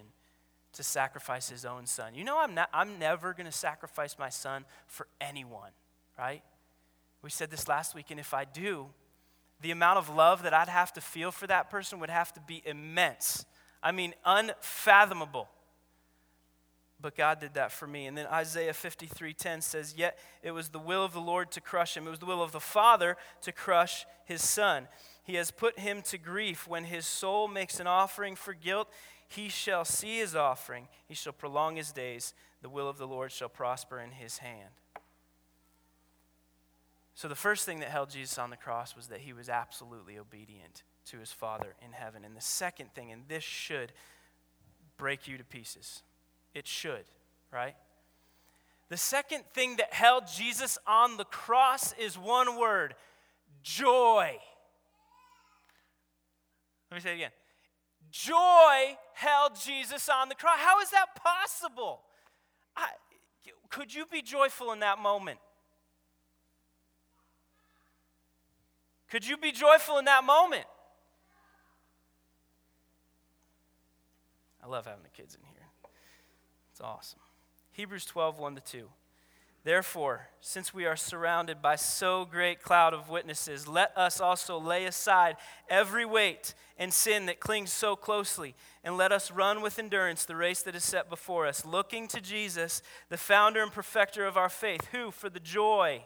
to 0.76 0.82
sacrifice 0.82 1.48
his 1.50 1.64
own 1.64 1.86
son. 1.86 2.14
You 2.14 2.24
know, 2.24 2.38
I'm, 2.38 2.54
not, 2.54 2.68
I'm 2.72 2.98
never 2.98 3.32
going 3.34 3.46
to 3.46 3.52
sacrifice 3.52 4.16
my 4.18 4.28
son 4.28 4.64
for 4.86 5.06
anyone, 5.20 5.72
right? 6.18 6.42
We 7.22 7.30
said 7.30 7.50
this 7.50 7.66
last 7.68 7.94
week, 7.94 8.10
and 8.10 8.20
if 8.20 8.32
I 8.32 8.44
do, 8.44 8.88
the 9.60 9.70
amount 9.70 9.98
of 9.98 10.08
love 10.08 10.42
that 10.42 10.54
I'd 10.54 10.68
have 10.68 10.92
to 10.94 11.00
feel 11.00 11.32
for 11.32 11.46
that 11.46 11.70
person 11.70 11.98
would 12.00 12.10
have 12.10 12.32
to 12.34 12.40
be 12.40 12.62
immense. 12.64 13.44
I 13.82 13.92
mean, 13.92 14.14
unfathomable. 14.24 15.48
but 16.98 17.14
God 17.14 17.40
did 17.40 17.54
that 17.54 17.72
for 17.72 17.86
me. 17.86 18.06
And 18.06 18.16
then 18.16 18.26
Isaiah 18.26 18.72
53:10 18.72 19.60
says, 19.60 19.94
"Yet 19.94 20.18
it 20.42 20.52
was 20.52 20.70
the 20.70 20.78
will 20.78 21.04
of 21.04 21.12
the 21.12 21.20
Lord 21.20 21.52
to 21.52 21.60
crush 21.60 21.96
him. 21.96 22.06
It 22.06 22.10
was 22.10 22.18
the 22.18 22.26
will 22.26 22.42
of 22.42 22.52
the 22.52 22.60
Father 22.60 23.16
to 23.42 23.52
crush 23.52 24.06
his 24.24 24.42
son. 24.42 24.88
He 25.22 25.34
has 25.34 25.50
put 25.50 25.78
him 25.78 26.02
to 26.02 26.18
grief 26.18 26.66
when 26.66 26.84
his 26.84 27.06
soul 27.06 27.48
makes 27.48 27.80
an 27.80 27.86
offering 27.86 28.34
for 28.36 28.54
guilt. 28.54 28.90
He 29.28 29.48
shall 29.48 29.84
see 29.84 30.18
his 30.18 30.36
offering. 30.36 30.88
He 31.06 31.14
shall 31.14 31.32
prolong 31.32 31.76
his 31.76 31.92
days. 31.92 32.34
The 32.62 32.68
will 32.68 32.88
of 32.88 32.98
the 32.98 33.06
Lord 33.06 33.32
shall 33.32 33.48
prosper 33.48 34.00
in 34.00 34.12
his 34.12 34.38
hand." 34.38 34.74
So 37.14 37.28
the 37.28 37.34
first 37.34 37.64
thing 37.64 37.80
that 37.80 37.88
held 37.88 38.10
Jesus 38.10 38.38
on 38.38 38.50
the 38.50 38.56
cross 38.56 38.94
was 38.94 39.08
that 39.08 39.20
he 39.20 39.32
was 39.32 39.48
absolutely 39.48 40.18
obedient 40.18 40.82
to 41.06 41.18
his 41.18 41.32
Father 41.32 41.74
in 41.80 41.92
heaven. 41.92 42.24
And 42.24 42.36
the 42.36 42.42
second 42.42 42.92
thing, 42.94 43.10
and 43.10 43.26
this 43.28 43.44
should 43.44 43.92
break 44.96 45.26
you 45.26 45.38
to 45.38 45.44
pieces 45.44 46.02
it 46.54 46.66
should, 46.66 47.04
right? 47.50 47.76
The 48.88 48.96
second 48.96 49.44
thing 49.52 49.76
that 49.76 49.92
held 49.92 50.26
Jesus 50.26 50.78
on 50.86 51.16
the 51.16 51.24
cross 51.24 51.92
is 51.94 52.16
one 52.16 52.56
word 52.56 52.94
joy. 53.62 54.38
Let 56.90 56.96
me 56.96 57.00
say 57.00 57.12
it 57.12 57.14
again. 57.14 57.32
Joy 58.10 58.96
held 59.14 59.52
Jesus 59.60 60.08
on 60.08 60.28
the 60.28 60.34
cross. 60.34 60.58
How 60.58 60.80
is 60.80 60.90
that 60.90 61.06
possible? 61.16 62.00
I, 62.76 62.88
could 63.68 63.94
you 63.94 64.06
be 64.06 64.22
joyful 64.22 64.72
in 64.72 64.80
that 64.80 64.98
moment? 64.98 65.38
Could 69.10 69.26
you 69.26 69.36
be 69.36 69.52
joyful 69.52 69.98
in 69.98 70.04
that 70.06 70.24
moment? 70.24 70.64
I 74.62 74.68
love 74.68 74.86
having 74.86 75.04
the 75.04 75.10
kids 75.10 75.34
in 75.34 75.40
here. 75.46 75.68
It's 76.72 76.80
awesome. 76.80 77.20
Hebrews 77.72 78.04
12, 78.04 78.38
1 78.38 78.54
to 78.56 78.60
2. 78.60 78.88
Therefore, 79.66 80.28
since 80.40 80.72
we 80.72 80.86
are 80.86 80.94
surrounded 80.94 81.60
by 81.60 81.74
so 81.74 82.24
great 82.24 82.62
cloud 82.62 82.94
of 82.94 83.08
witnesses, 83.08 83.66
let 83.66 83.90
us 83.98 84.20
also 84.20 84.60
lay 84.60 84.84
aside 84.84 85.34
every 85.68 86.04
weight 86.04 86.54
and 86.78 86.94
sin 86.94 87.26
that 87.26 87.40
clings 87.40 87.72
so 87.72 87.96
closely, 87.96 88.54
and 88.84 88.96
let 88.96 89.10
us 89.10 89.32
run 89.32 89.62
with 89.62 89.80
endurance 89.80 90.24
the 90.24 90.36
race 90.36 90.62
that 90.62 90.76
is 90.76 90.84
set 90.84 91.10
before 91.10 91.48
us, 91.48 91.66
looking 91.66 92.06
to 92.06 92.20
Jesus, 92.20 92.80
the 93.08 93.16
founder 93.16 93.60
and 93.60 93.72
perfecter 93.72 94.24
of 94.24 94.36
our 94.36 94.48
faith, 94.48 94.86
who 94.92 95.10
for 95.10 95.28
the 95.28 95.40
joy 95.40 96.04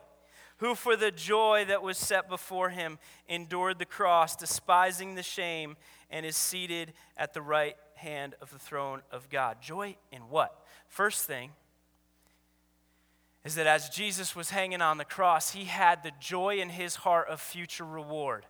who 0.56 0.74
for 0.74 0.94
the 0.94 1.10
joy 1.10 1.64
that 1.66 1.82
was 1.82 1.96
set 1.96 2.28
before 2.28 2.68
him 2.68 2.98
endured 3.26 3.78
the 3.78 3.86
cross, 3.86 4.36
despising 4.36 5.14
the 5.14 5.22
shame, 5.22 5.74
and 6.10 6.26
is 6.26 6.36
seated 6.36 6.92
at 7.16 7.32
the 7.32 7.40
right 7.40 7.76
hand 7.94 8.34
of 8.42 8.50
the 8.50 8.58
throne 8.58 9.00
of 9.10 9.30
God. 9.30 9.56
Joy 9.62 9.96
in 10.12 10.20
what? 10.28 10.62
First 10.86 11.24
thing 11.24 11.52
is 13.44 13.54
that 13.54 13.66
as 13.66 13.88
Jesus 13.88 14.36
was 14.36 14.50
hanging 14.50 14.82
on 14.82 14.98
the 14.98 15.04
cross, 15.04 15.52
he 15.52 15.64
had 15.64 16.02
the 16.02 16.12
joy 16.20 16.58
in 16.58 16.68
his 16.70 16.96
heart 16.96 17.28
of 17.28 17.40
future 17.40 17.84
reward. 17.86 18.46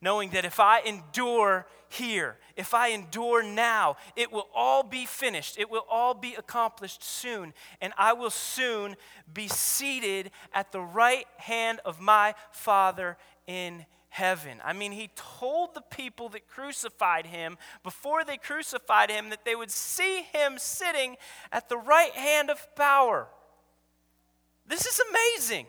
Knowing 0.00 0.30
that 0.30 0.44
if 0.44 0.58
I 0.58 0.80
endure 0.80 1.64
here, 1.88 2.36
if 2.56 2.74
I 2.74 2.88
endure 2.88 3.42
now, 3.44 3.96
it 4.16 4.32
will 4.32 4.48
all 4.52 4.82
be 4.82 5.06
finished. 5.06 5.56
It 5.58 5.70
will 5.70 5.86
all 5.88 6.12
be 6.12 6.34
accomplished 6.34 7.04
soon. 7.04 7.54
And 7.80 7.92
I 7.96 8.12
will 8.12 8.30
soon 8.30 8.96
be 9.32 9.46
seated 9.46 10.32
at 10.52 10.72
the 10.72 10.80
right 10.80 11.26
hand 11.36 11.80
of 11.84 12.00
my 12.00 12.34
Father 12.50 13.16
in 13.46 13.86
heaven. 14.08 14.60
I 14.64 14.72
mean, 14.72 14.90
he 14.90 15.08
told 15.14 15.74
the 15.74 15.80
people 15.82 16.28
that 16.30 16.48
crucified 16.48 17.26
him 17.26 17.56
before 17.84 18.24
they 18.24 18.38
crucified 18.38 19.08
him 19.08 19.30
that 19.30 19.44
they 19.44 19.54
would 19.54 19.70
see 19.70 20.22
him 20.32 20.58
sitting 20.58 21.16
at 21.52 21.68
the 21.68 21.78
right 21.78 22.12
hand 22.12 22.50
of 22.50 22.74
power. 22.74 23.28
This 24.66 24.86
is 24.86 25.00
amazing. 25.10 25.66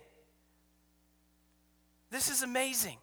This 2.12 2.30
is 2.30 2.44
amazing. 2.44 2.98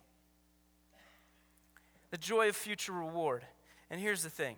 The 2.11 2.19
joy 2.19 2.49
of 2.49 2.57
future 2.57 2.93
reward. 2.93 3.45
And 3.91 4.01
here's 4.01 4.23
the 4.23 4.31
thing 4.31 4.57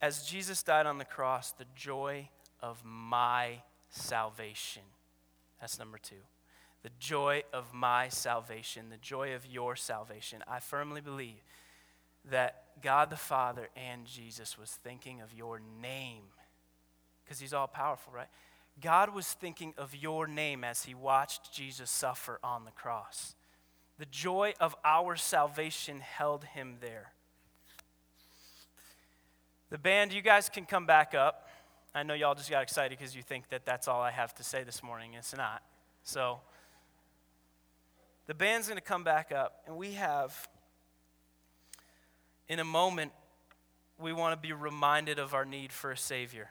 as 0.00 0.24
Jesus 0.24 0.62
died 0.62 0.86
on 0.86 0.98
the 0.98 1.04
cross, 1.04 1.52
the 1.52 1.64
joy 1.74 2.28
of 2.60 2.82
my 2.84 3.62
salvation. 3.88 4.82
That's 5.60 5.78
number 5.78 5.98
two 5.98 6.16
the 6.84 6.90
joy 7.00 7.42
of 7.54 7.72
my 7.72 8.10
salvation, 8.10 8.90
the 8.90 8.98
joy 8.98 9.34
of 9.34 9.46
your 9.46 9.74
salvation. 9.74 10.44
I 10.46 10.60
firmly 10.60 11.00
believe 11.00 11.42
that 12.30 12.64
God 12.82 13.08
the 13.08 13.16
Father 13.16 13.68
and 13.74 14.04
Jesus 14.04 14.58
was 14.58 14.70
thinking 14.70 15.22
of 15.22 15.32
your 15.32 15.62
name 15.80 16.24
because 17.24 17.40
he's 17.40 17.54
all 17.54 17.66
powerful, 17.66 18.12
right? 18.12 18.28
God 18.80 19.14
was 19.14 19.32
thinking 19.32 19.74
of 19.78 19.94
your 19.94 20.26
name 20.26 20.64
as 20.64 20.84
he 20.84 20.94
watched 20.94 21.52
Jesus 21.52 21.90
suffer 21.90 22.38
on 22.42 22.64
the 22.64 22.70
cross. 22.72 23.34
The 23.98 24.06
joy 24.06 24.54
of 24.60 24.74
our 24.84 25.16
salvation 25.16 26.00
held 26.00 26.44
him 26.44 26.76
there. 26.80 27.12
The 29.70 29.78
band, 29.78 30.12
you 30.12 30.22
guys 30.22 30.48
can 30.48 30.66
come 30.66 30.86
back 30.86 31.14
up. 31.14 31.48
I 31.94 32.02
know 32.02 32.14
y'all 32.14 32.34
just 32.34 32.50
got 32.50 32.62
excited 32.62 32.98
because 32.98 33.14
you 33.14 33.22
think 33.22 33.48
that 33.50 33.64
that's 33.64 33.86
all 33.86 34.00
I 34.00 34.10
have 34.10 34.34
to 34.36 34.44
say 34.44 34.64
this 34.64 34.82
morning. 34.82 35.14
It's 35.14 35.36
not. 35.36 35.62
So, 36.02 36.40
the 38.26 38.34
band's 38.34 38.66
going 38.68 38.78
to 38.78 38.84
come 38.84 39.04
back 39.04 39.32
up, 39.32 39.62
and 39.66 39.76
we 39.76 39.92
have, 39.92 40.48
in 42.48 42.58
a 42.58 42.64
moment, 42.64 43.12
we 43.98 44.12
want 44.12 44.32
to 44.40 44.48
be 44.48 44.52
reminded 44.52 45.18
of 45.18 45.34
our 45.34 45.44
need 45.44 45.72
for 45.72 45.92
a 45.92 45.96
Savior. 45.96 46.48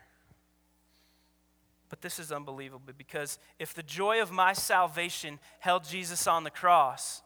But 1.93 2.01
this 2.01 2.17
is 2.17 2.31
unbelievable 2.31 2.91
because 2.97 3.37
if 3.59 3.75
the 3.75 3.83
joy 3.83 4.19
of 4.19 4.31
my 4.31 4.53
salvation 4.53 5.37
held 5.59 5.83
Jesus 5.83 6.25
on 6.25 6.43
the 6.43 6.49
cross, 6.49 7.21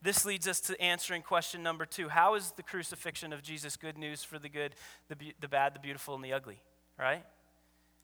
this 0.00 0.24
leads 0.24 0.46
us 0.46 0.60
to 0.60 0.80
answering 0.80 1.22
question 1.22 1.60
number 1.60 1.84
two 1.84 2.08
How 2.08 2.36
is 2.36 2.52
the 2.52 2.62
crucifixion 2.62 3.32
of 3.32 3.42
Jesus 3.42 3.76
good 3.76 3.98
news 3.98 4.22
for 4.22 4.38
the 4.38 4.48
good, 4.48 4.76
the, 5.08 5.16
the 5.40 5.48
bad, 5.48 5.74
the 5.74 5.80
beautiful, 5.80 6.14
and 6.14 6.22
the 6.22 6.32
ugly? 6.32 6.62
Right? 6.96 7.24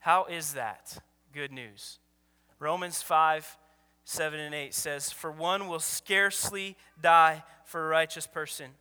How 0.01 0.25
is 0.25 0.55
that 0.55 0.99
good 1.33 1.53
news? 1.53 2.01
Romans 2.59 3.01
5 3.01 3.57
7 4.03 4.41
and 4.41 4.57
8 4.57 4.75
says, 4.75 5.13
For 5.13 5.31
one 5.31 5.69
will 5.69 5.79
scarcely 5.79 6.77
die 7.01 7.45
for 7.65 7.87
a 7.87 7.89
righteous 7.91 8.27
person, 8.27 8.73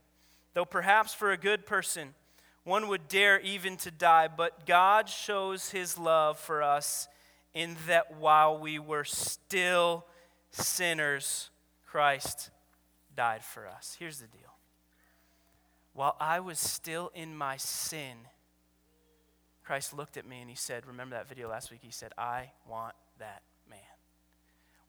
though 0.56 0.66
perhaps 0.66 1.14
for 1.14 1.32
a 1.32 1.38
good 1.38 1.68
person 1.68 2.16
one 2.64 2.88
would 2.88 3.08
dare 3.08 3.40
even 3.42 3.78
to 3.78 3.92
die. 3.92 4.28
But 4.28 4.66
God 4.66 5.08
shows 5.08 5.70
his 5.70 6.00
love 6.00 6.40
for 6.40 6.64
us 6.64 7.08
in 7.58 7.76
that 7.88 8.20
while 8.20 8.56
we 8.60 8.78
were 8.78 9.04
still 9.04 10.06
sinners, 10.52 11.50
Christ 11.88 12.52
died 13.16 13.44
for 13.44 13.68
us. 13.68 13.96
Here's 13.98 14.20
the 14.20 14.28
deal 14.28 14.54
while 15.94 16.16
I 16.20 16.40
was 16.40 16.60
still 16.60 17.12
in 17.16 17.36
my 17.36 17.58
sin, 17.58 18.18
Christ 19.66 19.98
looked 19.98 20.16
at 20.16 20.28
me 20.28 20.40
and 20.42 20.48
he 20.52 20.56
said, 20.56 20.86
Remember 20.86 21.16
that 21.16 21.28
video 21.28 21.50
last 21.50 21.72
week? 21.72 21.80
He 21.82 21.90
said, 21.90 22.12
I 22.16 22.52
want 22.70 22.94
that 23.18 23.42
man. 23.68 23.80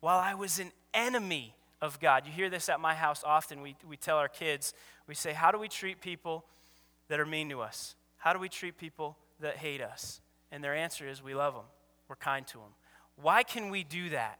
while 0.01 0.19
I 0.19 0.35
was 0.35 0.59
an 0.59 0.71
enemy 0.93 1.55
of 1.81 1.99
God. 1.99 2.27
You 2.27 2.33
hear 2.33 2.51
this 2.51 2.69
at 2.69 2.81
my 2.81 2.95
house 2.95 3.25
often. 3.25 3.63
We, 3.63 3.77
we 3.89 3.97
tell 3.97 4.19
our 4.19 4.29
kids, 4.29 4.75
we 5.07 5.15
say, 5.15 5.33
How 5.33 5.51
do 5.51 5.59
we 5.59 5.69
treat 5.69 6.03
people 6.03 6.45
that 7.09 7.19
are 7.19 7.27
mean 7.27 7.49
to 7.49 7.63
us? 7.63 7.95
How 8.19 8.35
do 8.35 8.39
we 8.39 8.51
treat 8.51 8.77
people 8.77 9.17
that 9.41 9.57
hate 9.57 9.81
us? 9.81 10.21
And 10.53 10.63
their 10.63 10.75
answer 10.75 11.09
is, 11.09 11.23
We 11.23 11.35
love 11.35 11.55
them, 11.55 11.65
we're 12.09 12.17
kind 12.17 12.47
to 12.49 12.59
them. 12.59 12.75
Why 13.21 13.43
can 13.43 13.71
we 13.71 13.85
do 13.85 14.11
that? 14.11 14.39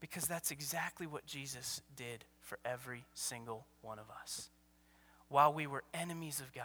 Because 0.00 0.26
that's 0.26 0.50
exactly 0.50 1.06
what 1.06 1.26
Jesus 1.26 1.80
did 1.96 2.24
for 2.42 2.58
every 2.64 3.04
single 3.14 3.66
one 3.80 3.98
of 3.98 4.06
us. 4.22 4.50
While 5.28 5.52
we 5.52 5.66
were 5.66 5.82
enemies 5.94 6.40
of 6.40 6.52
God, 6.52 6.64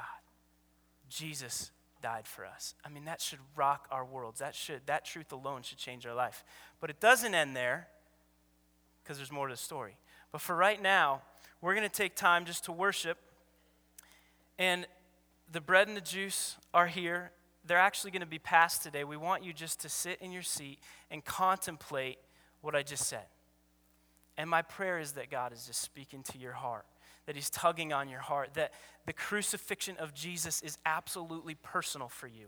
Jesus 1.10 1.72
died 2.02 2.28
for 2.28 2.46
us. 2.46 2.76
I 2.86 2.90
mean, 2.90 3.06
that 3.06 3.22
should 3.22 3.40
rock 3.56 3.88
our 3.92 4.06
worlds. 4.06 4.40
That 4.40 4.56
should 4.56 4.82
that 4.86 5.06
truth 5.06 5.32
alone 5.32 5.64
should 5.64 5.78
change 5.78 6.06
our 6.06 6.14
life. 6.14 6.44
But 6.80 6.90
it 6.90 7.00
doesn't 7.00 7.34
end 7.34 7.56
there 7.56 7.88
because 9.04 9.18
there's 9.18 9.32
more 9.32 9.48
to 9.48 9.54
the 9.54 9.58
story. 9.58 9.98
But 10.32 10.42
for 10.42 10.56
right 10.56 10.82
now, 10.82 11.22
we're 11.62 11.76
going 11.76 11.90
to 11.90 11.96
take 11.96 12.16
time 12.16 12.46
just 12.46 12.66
to 12.66 12.72
worship. 12.72 13.18
And 14.58 14.86
the 15.52 15.62
bread 15.62 15.88
and 15.88 15.98
the 15.98 16.02
juice 16.02 16.58
are 16.74 16.88
here. 16.88 17.32
They're 17.70 17.78
actually 17.78 18.12
going 18.12 18.22
to 18.22 18.28
be 18.28 18.40
passed 18.40 18.84
today. 18.84 19.04
We 19.04 19.16
want 19.16 19.46
you 19.46 19.54
just 19.54 19.80
to 19.82 19.90
sit 19.90 20.20
in 20.22 20.32
your 20.32 20.42
seat 20.42 20.80
and 21.10 21.24
contemplate 21.24 22.18
what 22.62 22.76
I 22.76 22.84
just 22.84 23.06
said. 23.08 23.26
And 24.38 24.50
my 24.50 24.62
prayer 24.62 25.00
is 25.00 25.14
that 25.14 25.30
God 25.30 25.54
is 25.54 25.68
just 25.68 25.82
speaking 25.82 26.24
to 26.24 26.38
your 26.38 26.54
heart 26.54 26.86
that 27.30 27.36
He's 27.36 27.52
tugging 27.52 27.94
on 27.94 28.10
your 28.10 28.22
heart, 28.22 28.56
that 28.56 28.74
the 29.06 29.14
crucifixion 29.14 29.96
of 29.98 30.16
Jesus 30.16 30.64
is 30.64 30.80
absolutely 30.84 31.54
personal 31.54 32.08
for 32.08 32.26
you. 32.26 32.48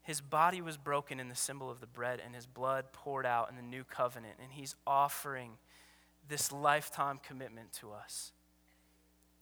His 0.00 0.22
body 0.22 0.62
was 0.62 0.78
broken 0.78 1.20
in 1.20 1.28
the 1.28 1.34
symbol 1.34 1.70
of 1.70 1.80
the 1.80 1.86
bread, 1.86 2.22
and 2.24 2.34
his 2.34 2.46
blood 2.46 2.94
poured 2.94 3.26
out 3.26 3.50
in 3.50 3.56
the 3.56 3.62
new 3.62 3.84
covenant. 3.84 4.36
And 4.42 4.52
he's 4.52 4.74
offering 4.86 5.58
this 6.26 6.50
lifetime 6.50 7.20
commitment 7.22 7.74
to 7.74 7.92
us. 7.92 8.32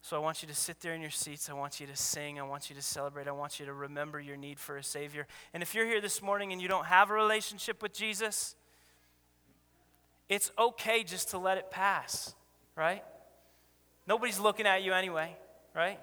So 0.03 0.17
I 0.17 0.19
want 0.19 0.43
you 0.43 0.49
to 0.49 0.55
sit 0.55 0.81
there 0.81 0.95
in 0.95 1.01
your 1.01 1.11
seats. 1.11 1.49
I 1.49 1.53
want 1.53 1.79
you 1.79 1.87
to 1.87 1.95
sing. 1.95 2.41
I 2.41 2.43
want 2.43 2.69
you 2.69 2.75
to 2.75 2.83
celebrate. 2.83 3.29
I 3.29 3.33
want 3.33 3.61
you 3.61 3.67
to 3.67 3.73
remember 3.73 4.21
your 4.21 4.37
need 4.37 4.59
for 4.59 4.77
a 4.77 4.83
Savior. 4.83 5.29
And 5.55 5.63
if 5.63 5.77
you're 5.77 5.87
here 5.87 6.01
this 6.01 6.21
morning 6.21 6.53
and 6.53 6.61
you 6.61 6.67
don't 6.67 6.87
have 6.87 7.11
a 7.11 7.15
relationship 7.15 7.81
with 7.81 7.93
Jesus, 7.93 8.57
it's 10.29 10.51
okay 10.59 11.05
just 11.05 11.31
to 11.31 11.39
let 11.39 11.57
it 11.57 11.71
pass, 11.71 12.35
right? 12.75 13.05
Nobody's 14.09 14.41
looking 14.41 14.67
at 14.67 14.83
you 14.83 14.93
anyway, 14.93 15.37
right? 15.75 16.01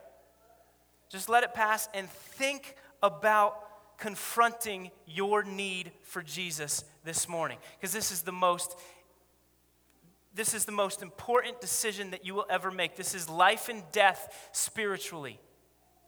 Just 1.09 1.27
let 1.27 1.43
it 1.43 1.53
pass 1.53 1.89
and 1.93 2.09
think 2.09 2.75
about 3.03 3.97
confronting 3.97 4.91
your 5.05 5.43
need 5.43 5.91
for 6.03 6.21
Jesus 6.21 6.85
this 7.03 7.27
morning 7.27 7.57
because 7.77 7.91
this 7.91 8.13
is 8.13 8.21
the 8.21 8.31
most 8.31 8.77
this 10.39 10.53
is 10.53 10.63
the 10.63 10.71
most 10.71 11.01
important 11.01 11.59
decision 11.59 12.11
that 12.11 12.25
you 12.25 12.33
will 12.33 12.45
ever 12.49 12.71
make. 12.71 12.95
This 12.95 13.13
is 13.13 13.27
life 13.27 13.67
and 13.67 13.83
death 13.91 14.49
spiritually, 14.53 15.37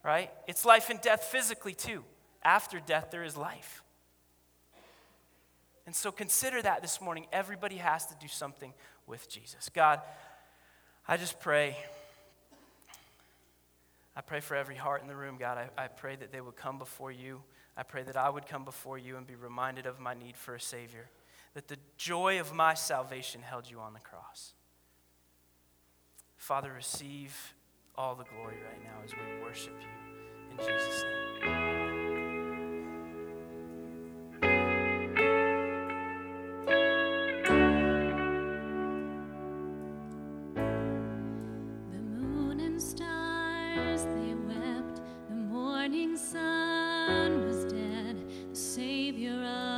right? 0.06 0.32
It's 0.48 0.64
life 0.64 0.90
and 0.90 1.02
death 1.02 1.26
physically 1.26 1.74
too. 1.74 2.06
After 2.42 2.80
death, 2.80 3.10
there 3.12 3.26
is 3.26 3.36
life. 3.36 3.84
And 5.86 5.94
so 5.94 6.14
consider 6.14 6.62
that 6.62 6.82
this 6.82 7.02
morning. 7.02 7.26
Everybody 7.34 7.76
has 7.76 8.06
to 8.06 8.16
do 8.22 8.30
something 8.30 8.74
with 9.06 9.30
Jesus. 9.30 9.68
God, 9.68 10.00
I 11.06 11.18
just 11.18 11.42
pray. 11.42 11.76
I 14.16 14.22
pray 14.22 14.40
for 14.40 14.56
every 14.56 14.76
heart 14.76 15.02
in 15.02 15.10
the 15.10 15.16
room, 15.16 15.36
God. 15.38 15.58
I, 15.58 15.84
I 15.84 15.88
pray 15.90 16.16
that 16.16 16.32
they 16.32 16.40
would 16.40 16.56
come 16.56 16.80
before 16.80 17.12
you. 17.12 17.42
I 17.76 17.84
pray 17.84 18.04
that 18.04 18.16
I 18.16 18.30
would 18.30 18.48
come 18.48 18.64
before 18.64 18.98
you 18.98 19.18
and 19.18 19.28
be 19.28 19.36
reminded 19.36 19.86
of 19.86 20.00
my 20.00 20.14
need 20.14 20.38
for 20.38 20.56
a 20.56 20.62
Savior 20.62 21.10
that 21.54 21.68
the 21.68 21.78
joy 21.98 22.40
of 22.40 22.54
my 22.54 22.74
salvation 22.74 23.42
held 23.42 23.70
you 23.70 23.80
on 23.80 23.94
the 23.94 24.00
cross. 24.00 24.54
Father, 26.38 26.72
receive 26.74 27.54
all 27.96 28.16
the 28.16 28.24
glory 28.24 28.58
right 28.68 28.84
now 28.84 29.04
as 29.04 29.12
we 29.12 29.44
worship 29.44 29.74
you. 29.80 30.52
In 30.52 30.58
Jesus' 30.58 31.04
name. 31.04 31.92
possibly 49.22 49.71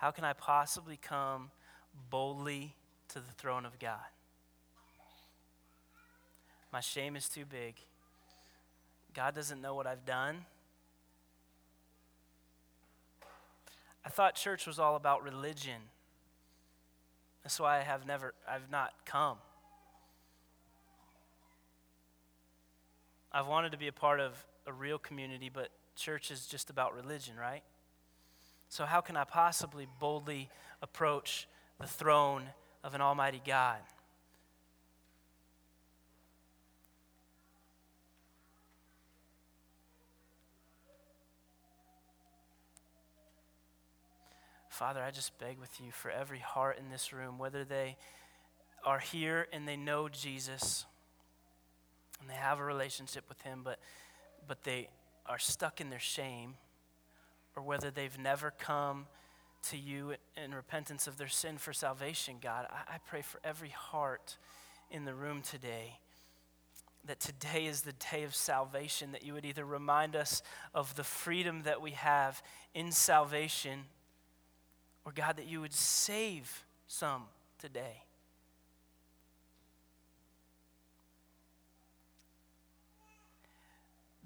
How 0.00 0.10
can 0.10 0.24
I 0.24 0.32
possibly 0.32 0.96
come 0.96 1.50
boldly 2.08 2.74
to 3.08 3.16
the 3.16 3.32
throne 3.36 3.66
of 3.66 3.78
God? 3.78 3.98
My 6.72 6.80
shame 6.80 7.16
is 7.16 7.28
too 7.28 7.44
big. 7.44 7.74
God 9.12 9.34
doesn't 9.34 9.60
know 9.60 9.74
what 9.74 9.86
I've 9.86 10.06
done. 10.06 10.46
I 14.02 14.08
thought 14.08 14.36
church 14.36 14.66
was 14.66 14.78
all 14.78 14.96
about 14.96 15.22
religion. 15.22 15.82
That's 17.42 17.60
why 17.60 17.78
I 17.78 17.82
have 17.82 18.06
never 18.06 18.32
I've 18.48 18.70
not 18.70 18.94
come. 19.04 19.36
I've 23.30 23.46
wanted 23.46 23.72
to 23.72 23.78
be 23.78 23.88
a 23.88 23.92
part 23.92 24.18
of 24.18 24.46
a 24.66 24.72
real 24.72 24.96
community, 24.96 25.50
but 25.52 25.68
church 25.94 26.30
is 26.30 26.46
just 26.46 26.70
about 26.70 26.94
religion, 26.94 27.34
right? 27.38 27.62
So, 28.70 28.84
how 28.84 29.00
can 29.00 29.16
I 29.16 29.24
possibly 29.24 29.88
boldly 29.98 30.48
approach 30.80 31.48
the 31.80 31.88
throne 31.88 32.44
of 32.84 32.94
an 32.94 33.00
Almighty 33.00 33.42
God? 33.44 33.80
Father, 44.68 45.02
I 45.02 45.10
just 45.10 45.36
beg 45.40 45.58
with 45.58 45.80
you 45.80 45.90
for 45.90 46.12
every 46.12 46.38
heart 46.38 46.78
in 46.78 46.90
this 46.90 47.12
room, 47.12 47.38
whether 47.38 47.64
they 47.64 47.96
are 48.84 49.00
here 49.00 49.48
and 49.52 49.66
they 49.66 49.76
know 49.76 50.08
Jesus 50.08 50.86
and 52.20 52.30
they 52.30 52.34
have 52.34 52.60
a 52.60 52.64
relationship 52.64 53.24
with 53.28 53.42
Him, 53.42 53.62
but, 53.64 53.80
but 54.46 54.62
they 54.62 54.88
are 55.26 55.40
stuck 55.40 55.80
in 55.80 55.90
their 55.90 55.98
shame, 55.98 56.54
or 57.56 57.62
whether 57.62 57.90
they've 57.90 58.18
never 58.18 58.50
come 58.50 59.06
to 59.62 59.76
you 59.76 60.14
in 60.42 60.54
repentance 60.54 61.06
of 61.06 61.18
their 61.18 61.28
sin 61.28 61.58
for 61.58 61.72
salvation, 61.72 62.36
God, 62.40 62.66
I, 62.70 62.94
I 62.94 62.98
pray 63.06 63.22
for 63.22 63.40
every 63.44 63.70
heart 63.70 64.36
in 64.90 65.04
the 65.04 65.14
room 65.14 65.42
today 65.42 65.98
that 67.06 67.18
today 67.18 67.64
is 67.64 67.80
the 67.80 67.94
day 68.12 68.24
of 68.24 68.34
salvation, 68.34 69.12
that 69.12 69.24
you 69.24 69.32
would 69.32 69.46
either 69.46 69.64
remind 69.64 70.14
us 70.14 70.42
of 70.74 70.94
the 70.96 71.04
freedom 71.04 71.62
that 71.62 71.80
we 71.80 71.92
have 71.92 72.42
in 72.74 72.92
salvation, 72.92 73.84
or 75.06 75.12
God, 75.12 75.38
that 75.38 75.46
you 75.46 75.62
would 75.62 75.72
save 75.72 76.64
some 76.86 77.22
today. 77.58 78.04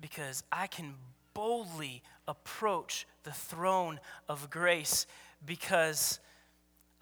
because 0.05 0.43
I 0.53 0.67
can 0.67 0.93
boldly 1.35 2.03
approach 2.27 3.07
the 3.25 3.33
throne 3.33 4.01
of 4.29 4.49
grace 4.51 5.07
because 5.45 6.21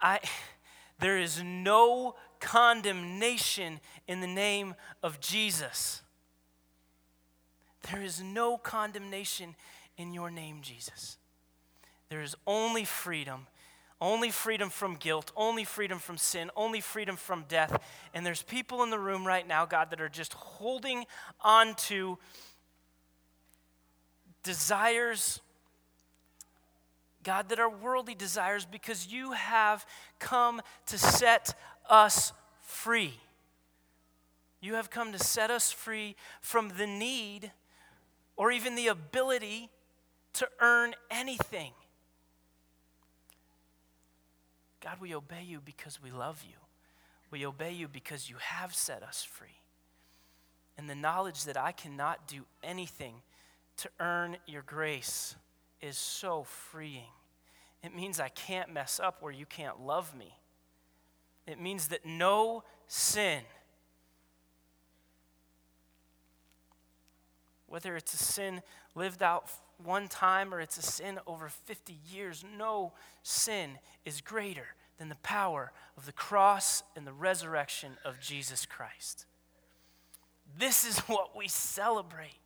I 0.01 0.19
there 0.99 1.17
is 1.17 1.41
no 1.41 2.15
condemnation 2.39 3.79
in 4.07 4.19
the 4.19 4.27
name 4.27 4.75
of 5.01 5.19
Jesus. 5.19 6.01
There 7.91 8.01
is 8.01 8.21
no 8.21 8.57
condemnation 8.57 9.55
in 9.97 10.13
your 10.13 10.31
name, 10.31 10.59
Jesus. 10.61 11.17
There 12.09 12.21
is 12.21 12.35
only 12.45 12.85
freedom, 12.85 13.47
only 13.99 14.29
freedom 14.29 14.69
from 14.69 14.95
guilt, 14.95 15.31
only 15.35 15.63
freedom 15.63 15.99
from 15.99 16.17
sin, 16.17 16.49
only 16.55 16.79
freedom 16.79 17.15
from 17.15 17.45
death. 17.47 17.81
And 18.13 18.25
there's 18.25 18.43
people 18.43 18.83
in 18.83 18.89
the 18.89 18.99
room 18.99 19.25
right 19.25 19.47
now, 19.47 19.65
God, 19.65 19.89
that 19.89 20.01
are 20.01 20.09
just 20.09 20.33
holding 20.33 21.05
on 21.41 21.75
to 21.75 22.17
desires, 24.43 25.41
God, 27.23 27.49
that 27.49 27.59
are 27.59 27.69
worldly 27.69 28.15
desires 28.15 28.65
because 28.65 29.07
you 29.07 29.31
have 29.31 29.85
come 30.19 30.61
to 30.87 30.97
set 30.97 31.55
us 31.89 32.33
free. 32.61 33.15
You 34.61 34.75
have 34.75 34.89
come 34.89 35.11
to 35.11 35.19
set 35.19 35.49
us 35.49 35.71
free 35.71 36.15
from 36.41 36.73
the 36.77 36.87
need 36.87 37.51
or 38.35 38.51
even 38.51 38.75
the 38.75 38.87
ability 38.87 39.69
to 40.33 40.47
earn 40.59 40.93
anything. 41.11 41.71
God, 44.81 44.99
we 44.99 45.15
obey 45.15 45.43
you 45.43 45.61
because 45.63 46.01
we 46.01 46.11
love 46.11 46.43
you. 46.47 46.55
We 47.31 47.45
obey 47.45 47.71
you 47.71 47.87
because 47.87 48.29
you 48.29 48.35
have 48.39 48.73
set 48.73 49.01
us 49.01 49.23
free. 49.23 49.59
And 50.77 50.89
the 50.89 50.95
knowledge 50.95 51.45
that 51.45 51.57
I 51.57 51.71
cannot 51.71 52.27
do 52.27 52.45
anything 52.63 53.15
to 53.77 53.89
earn 53.99 54.37
your 54.45 54.61
grace 54.61 55.35
is 55.81 55.97
so 55.97 56.43
freeing. 56.43 57.11
It 57.83 57.93
means 57.93 58.19
I 58.19 58.29
can't 58.29 58.71
mess 58.71 58.99
up 58.99 59.21
where 59.21 59.31
you 59.31 59.45
can't 59.45 59.81
love 59.81 60.15
me. 60.15 60.37
It 61.45 61.59
means 61.59 61.89
that 61.89 62.05
no 62.05 62.63
sin, 62.87 63.41
whether 67.67 67.97
it's 67.97 68.13
a 68.13 68.17
sin 68.17 68.61
lived 68.95 69.21
out 69.21 69.49
one 69.83 70.07
time 70.07 70.53
or 70.53 70.61
it's 70.61 70.77
a 70.77 70.81
sin 70.81 71.19
over 71.27 71.49
50 71.49 71.97
years, 72.09 72.45
no 72.57 72.93
sin 73.23 73.79
is 74.05 74.21
greater 74.21 74.67
than 74.97 75.09
the 75.09 75.15
power 75.15 75.71
of 75.97 76.05
the 76.05 76.11
cross 76.13 76.83
and 76.95 77.05
the 77.05 77.11
resurrection 77.11 77.97
of 78.05 78.19
Jesus 78.21 78.65
Christ. 78.65 79.25
This 80.57 80.85
is 80.85 80.99
what 81.07 81.35
we 81.35 81.47
celebrate. 81.47 82.37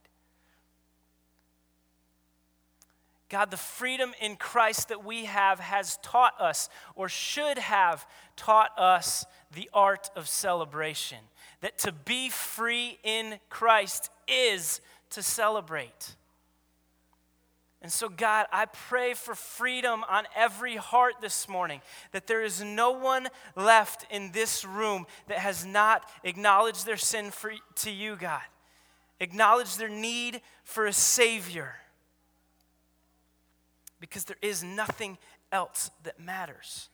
God, 3.29 3.51
the 3.51 3.57
freedom 3.57 4.13
in 4.21 4.37
Christ 4.37 4.87
that 4.87 5.03
we 5.03 5.25
have 5.25 5.59
has 5.59 5.97
taught 6.01 6.39
us, 6.39 6.69
or 6.95 7.09
should 7.09 7.57
have 7.57 8.07
taught 8.37 8.71
us, 8.77 9.25
the 9.53 9.69
art 9.73 10.09
of 10.15 10.29
celebration. 10.29 11.17
That 11.61 11.77
to 11.79 11.91
be 11.91 12.29
free 12.29 12.99
in 13.03 13.39
Christ 13.49 14.09
is 14.27 14.79
to 15.09 15.21
celebrate. 15.21 16.15
And 17.81 17.91
so, 17.91 18.07
God, 18.09 18.47
I 18.51 18.65
pray 18.65 19.13
for 19.13 19.35
freedom 19.35 20.03
on 20.09 20.23
every 20.35 20.77
heart 20.77 21.15
this 21.21 21.49
morning, 21.49 21.81
that 22.11 22.27
there 22.27 22.41
is 22.41 22.63
no 22.63 22.91
one 22.91 23.27
left 23.55 24.05
in 24.09 24.31
this 24.31 24.63
room 24.63 25.05
that 25.27 25.39
has 25.39 25.65
not 25.65 26.09
acknowledged 26.23 26.85
their 26.85 26.97
sin 26.97 27.31
for, 27.31 27.51
to 27.75 27.91
you, 27.91 28.15
God, 28.15 28.41
acknowledged 29.19 29.77
their 29.77 29.89
need 29.89 30.41
for 30.63 30.85
a 30.85 30.93
Savior 30.93 31.75
because 33.99 34.25
there 34.25 34.38
is 34.41 34.63
nothing 34.63 35.17
else 35.51 35.91
that 36.03 36.19
matters. 36.19 36.89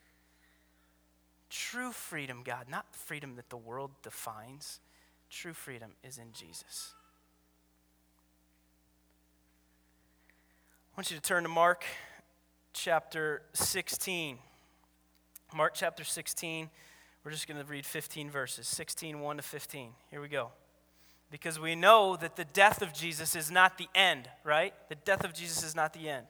True 1.49 1.91
freedom, 1.91 2.41
God, 2.43 2.65
not 2.69 2.95
freedom 2.95 3.35
that 3.35 3.49
the 3.49 3.57
world 3.57 3.91
defines. 4.01 4.79
True 5.29 5.53
freedom 5.53 5.91
is 6.03 6.17
in 6.17 6.33
Jesus. 6.33 6.93
I 10.93 10.99
want 10.99 11.11
you 11.11 11.17
to 11.17 11.23
turn 11.23 11.43
to 11.43 11.49
Mark 11.49 11.85
chapter 12.73 13.41
16. 13.53 14.37
Mark 15.55 15.73
chapter 15.75 16.03
16. 16.03 16.69
We're 17.23 17.31
just 17.31 17.47
going 17.47 17.59
to 17.59 17.65
read 17.65 17.85
15 17.85 18.29
verses 18.29 18.67
16, 18.67 19.19
1 19.19 19.37
to 19.37 19.43
15. 19.43 19.89
Here 20.11 20.21
we 20.21 20.27
go. 20.27 20.49
Because 21.31 21.59
we 21.59 21.73
know 21.75 22.15
that 22.15 22.35
the 22.35 22.45
death 22.45 22.81
of 22.81 22.93
Jesus 22.93 23.35
is 23.35 23.49
not 23.49 23.77
the 23.77 23.87
end, 23.95 24.29
right? 24.43 24.73
The 24.89 24.95
death 24.95 25.23
of 25.23 25.33
Jesus 25.33 25.63
is 25.63 25.75
not 25.75 25.93
the 25.93 26.09
end. 26.09 26.27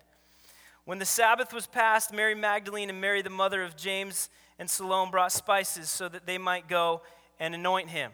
When 0.85 0.99
the 0.99 1.05
Sabbath 1.05 1.53
was 1.53 1.65
passed, 1.65 2.11
Mary 2.11 2.35
Magdalene 2.35 2.89
and 2.89 2.99
Mary, 2.99 3.21
the 3.21 3.29
mother 3.29 3.63
of 3.63 3.77
James 3.77 4.29
and 4.59 4.69
Salome, 4.69 5.11
brought 5.11 5.31
spices 5.31 5.89
so 5.89 6.09
that 6.09 6.25
they 6.25 6.37
might 6.37 6.67
go 6.67 7.01
and 7.39 7.55
anoint 7.55 7.89
him. 7.89 8.11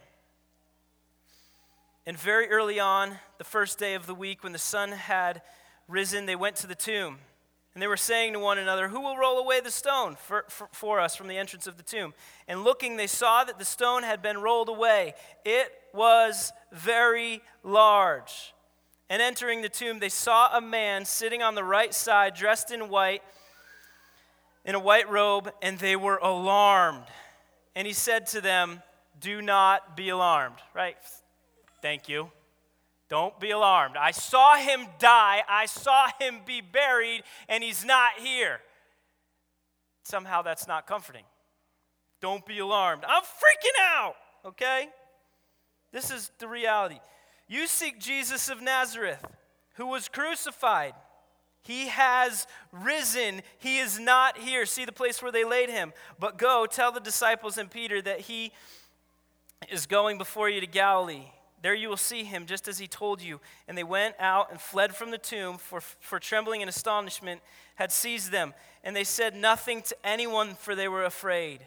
And 2.06 2.18
very 2.18 2.50
early 2.50 2.80
on, 2.80 3.18
the 3.40 3.44
first 3.44 3.80
day 3.80 3.96
of 3.96 4.06
the 4.06 4.14
week, 4.14 4.44
when 4.44 4.54
the 4.54 4.60
sun 4.60 4.92
had 4.92 5.42
risen, 5.88 6.28
they 6.28 6.36
went 6.36 6.56
to 6.58 6.68
the 6.68 6.76
tomb. 6.76 7.18
And 7.74 7.82
they 7.82 7.88
were 7.88 7.98
saying 7.98 8.34
to 8.34 8.40
one 8.40 8.58
another, 8.58 8.88
Who 8.88 9.02
will 9.02 9.18
roll 9.18 9.40
away 9.40 9.62
the 9.62 9.72
stone 9.72 10.16
for, 10.16 10.46
for, 10.50 10.70
for, 10.72 11.00
us 11.00 11.16
from 11.16 11.28
the 11.28 11.38
entrance 11.38 11.66
of 11.66 11.78
the 11.78 11.84
tomb? 11.84 12.14
And 12.48 12.64
looking, 12.64 12.98
they 12.98 13.08
saw 13.08 13.44
that 13.44 13.58
the 13.58 13.66
stone 13.66 14.04
had 14.04 14.22
been 14.22 14.40
rolled 14.40 14.70
away. 14.70 15.14
It 15.46 15.72
was 15.94 16.52
very 16.72 17.42
large. 17.64 18.54
And 19.10 19.22
entering 19.22 19.62
the 19.62 19.70
tomb, 19.70 20.00
they 20.00 20.10
saw 20.10 20.56
a 20.56 20.62
man 20.62 21.04
sitting 21.06 21.42
on 21.42 21.56
the 21.56 21.64
right 21.64 21.94
side, 21.94 22.36
dressed 22.36 22.72
in 22.72 22.90
white, 22.90 23.24
in 24.64 24.76
a 24.76 24.80
white 24.80 25.10
robe, 25.10 25.52
and 25.62 25.80
they 25.80 25.96
were 25.96 26.18
alarmed. 26.18 27.06
And 27.76 27.88
he 27.88 27.94
said 27.94 28.28
to 28.28 28.42
them, 28.42 28.84
Do 29.20 29.42
not 29.42 29.98
be 29.98 30.10
alarmed. 30.10 30.58
Right? 30.76 30.98
Thank 31.82 32.08
you. 32.08 32.30
Don't 33.10 33.40
be 33.40 33.50
alarmed. 33.50 33.98
I 33.98 34.12
saw 34.12 34.56
him 34.56 34.86
die, 35.00 35.42
I 35.50 35.66
saw 35.66 36.10
him 36.20 36.42
be 36.46 36.62
buried, 36.62 37.24
and 37.48 37.64
he's 37.64 37.84
not 37.84 38.12
here. 38.20 38.60
Somehow 40.04 40.44
that's 40.44 40.68
not 40.68 40.86
comforting. 40.86 41.24
Don't 42.22 42.46
be 42.46 42.60
alarmed. 42.60 43.04
I'm 43.08 43.24
freaking 43.24 43.80
out, 43.82 44.16
okay? 44.46 44.90
This 45.92 46.12
is 46.12 46.30
the 46.38 46.48
reality. 46.48 47.00
You 47.50 47.66
seek 47.66 48.00
Jesus 48.00 48.48
of 48.50 48.62
Nazareth, 48.62 49.26
who 49.74 49.88
was 49.88 50.08
crucified. 50.08 50.94
He 51.64 51.88
has 51.88 52.48
risen. 52.72 53.42
He 53.58 53.80
is 53.80 54.00
not 54.00 54.38
here. 54.38 54.66
See 54.66 54.86
the 54.86 54.92
place 54.92 55.22
where 55.22 55.32
they 55.32 55.44
laid 55.44 55.70
him. 55.70 55.92
But 56.20 56.38
go, 56.38 56.68
tell 56.70 56.92
the 56.92 57.00
disciples 57.00 57.58
and 57.58 57.70
Peter 57.70 58.02
that 58.04 58.22
he 58.22 58.52
is 59.68 59.88
going 59.88 60.20
before 60.20 60.48
you 60.48 60.62
to 60.62 60.68
Galilee. 60.68 61.26
There 61.62 61.74
you 61.74 61.90
will 61.90 61.98
see 61.98 62.24
him, 62.24 62.46
just 62.46 62.68
as 62.68 62.78
he 62.78 62.88
told 62.88 63.22
you. 63.22 63.42
And 63.68 63.78
they 63.78 63.84
went 63.84 64.16
out 64.20 64.52
and 64.52 64.62
fled 64.62 64.96
from 64.96 65.12
the 65.12 65.18
tomb, 65.18 65.58
for, 65.58 65.82
for 65.82 66.20
trembling 66.20 66.62
and 66.62 66.70
astonishment 66.70 67.42
had 67.76 67.92
seized 67.92 68.32
them. 68.32 68.54
And 68.84 68.96
they 68.96 69.04
said 69.04 69.36
nothing 69.36 69.82
to 69.82 69.96
anyone, 70.04 70.54
for 70.54 70.76
they 70.76 70.88
were 70.88 71.04
afraid. 71.04 71.60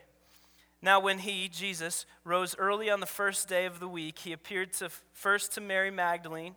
Now, 0.85 0.99
when 0.99 1.21
he, 1.21 1.49
Jesus, 1.49 2.07
rose 2.25 2.57
early 2.59 2.90
on 2.90 2.99
the 2.99 3.07
first 3.07 3.49
day 3.49 3.66
of 3.66 3.79
the 3.79 3.87
week, 3.87 4.18
he 4.18 4.33
appeared 4.33 4.73
to, 4.75 4.90
first 5.12 5.53
to 5.53 5.61
Mary 5.61 5.92
Magdalene, 5.92 6.57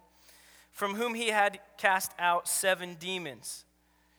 from 0.71 0.95
whom 0.95 1.13
he 1.13 1.27
had 1.27 1.59
cast 1.77 2.11
out 2.17 2.47
seven 2.47 2.95
demons. 2.99 3.65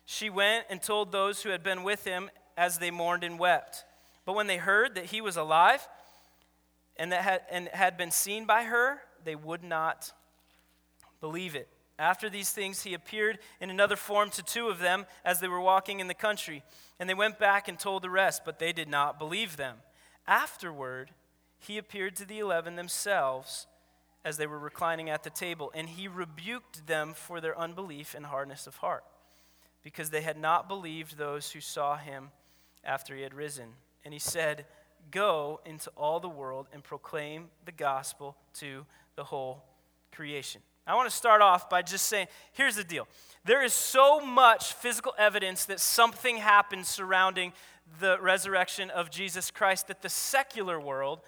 She 0.04 0.30
went 0.30 0.66
and 0.70 0.80
told 0.80 1.10
those 1.10 1.42
who 1.42 1.50
had 1.50 1.64
been 1.64 1.82
with 1.82 2.04
him 2.04 2.30
as 2.56 2.78
they 2.78 2.92
mourned 2.92 3.24
and 3.24 3.36
wept. 3.36 3.84
But 4.24 4.36
when 4.36 4.46
they 4.46 4.56
heard 4.58 4.94
that 4.94 5.06
he 5.06 5.20
was 5.20 5.36
alive 5.36 5.86
and, 6.96 7.10
that 7.10 7.22
had, 7.22 7.42
and 7.50 7.68
had 7.68 7.96
been 7.96 8.12
seen 8.12 8.46
by 8.46 8.62
her, 8.62 9.00
they 9.24 9.34
would 9.34 9.64
not 9.64 10.12
believe 11.20 11.56
it. 11.56 11.68
After 11.98 12.30
these 12.30 12.50
things, 12.50 12.82
he 12.82 12.94
appeared 12.94 13.38
in 13.60 13.70
another 13.70 13.96
form 13.96 14.30
to 14.30 14.42
two 14.42 14.68
of 14.68 14.78
them 14.78 15.06
as 15.24 15.40
they 15.40 15.48
were 15.48 15.60
walking 15.60 15.98
in 15.98 16.06
the 16.06 16.14
country. 16.14 16.62
And 17.00 17.08
they 17.08 17.14
went 17.14 17.38
back 17.38 17.68
and 17.68 17.78
told 17.78 18.02
the 18.02 18.10
rest, 18.10 18.42
but 18.44 18.58
they 18.58 18.72
did 18.72 18.88
not 18.88 19.18
believe 19.18 19.56
them. 19.56 19.78
Afterward, 20.28 21.10
he 21.58 21.78
appeared 21.78 22.16
to 22.16 22.24
the 22.24 22.38
eleven 22.38 22.76
themselves 22.76 23.66
as 24.24 24.36
they 24.36 24.46
were 24.46 24.58
reclining 24.58 25.08
at 25.08 25.22
the 25.22 25.30
table, 25.30 25.70
and 25.74 25.88
he 25.88 26.08
rebuked 26.08 26.86
them 26.86 27.14
for 27.14 27.40
their 27.40 27.56
unbelief 27.58 28.14
and 28.14 28.26
hardness 28.26 28.66
of 28.66 28.76
heart, 28.76 29.04
because 29.84 30.10
they 30.10 30.22
had 30.22 30.36
not 30.36 30.68
believed 30.68 31.16
those 31.16 31.52
who 31.52 31.60
saw 31.60 31.96
him 31.96 32.30
after 32.82 33.14
he 33.14 33.22
had 33.22 33.34
risen. 33.34 33.68
And 34.04 34.12
he 34.12 34.20
said, 34.20 34.66
Go 35.12 35.60
into 35.64 35.90
all 35.96 36.18
the 36.18 36.28
world 36.28 36.66
and 36.72 36.82
proclaim 36.82 37.48
the 37.64 37.72
gospel 37.72 38.36
to 38.54 38.84
the 39.14 39.22
whole 39.22 39.62
creation. 40.10 40.60
I 40.86 40.94
want 40.94 41.10
to 41.10 41.16
start 41.16 41.42
off 41.42 41.68
by 41.68 41.82
just 41.82 42.06
saying 42.06 42.28
here's 42.52 42.76
the 42.76 42.84
deal. 42.84 43.08
There 43.44 43.64
is 43.64 43.72
so 43.72 44.20
much 44.20 44.72
physical 44.72 45.14
evidence 45.18 45.64
that 45.66 45.80
something 45.80 46.36
happened 46.36 46.86
surrounding 46.86 47.52
the 48.00 48.18
resurrection 48.20 48.90
of 48.90 49.10
Jesus 49.10 49.50
Christ 49.50 49.88
that 49.88 50.02
the 50.02 50.08
secular 50.08 50.80
world, 50.80 51.20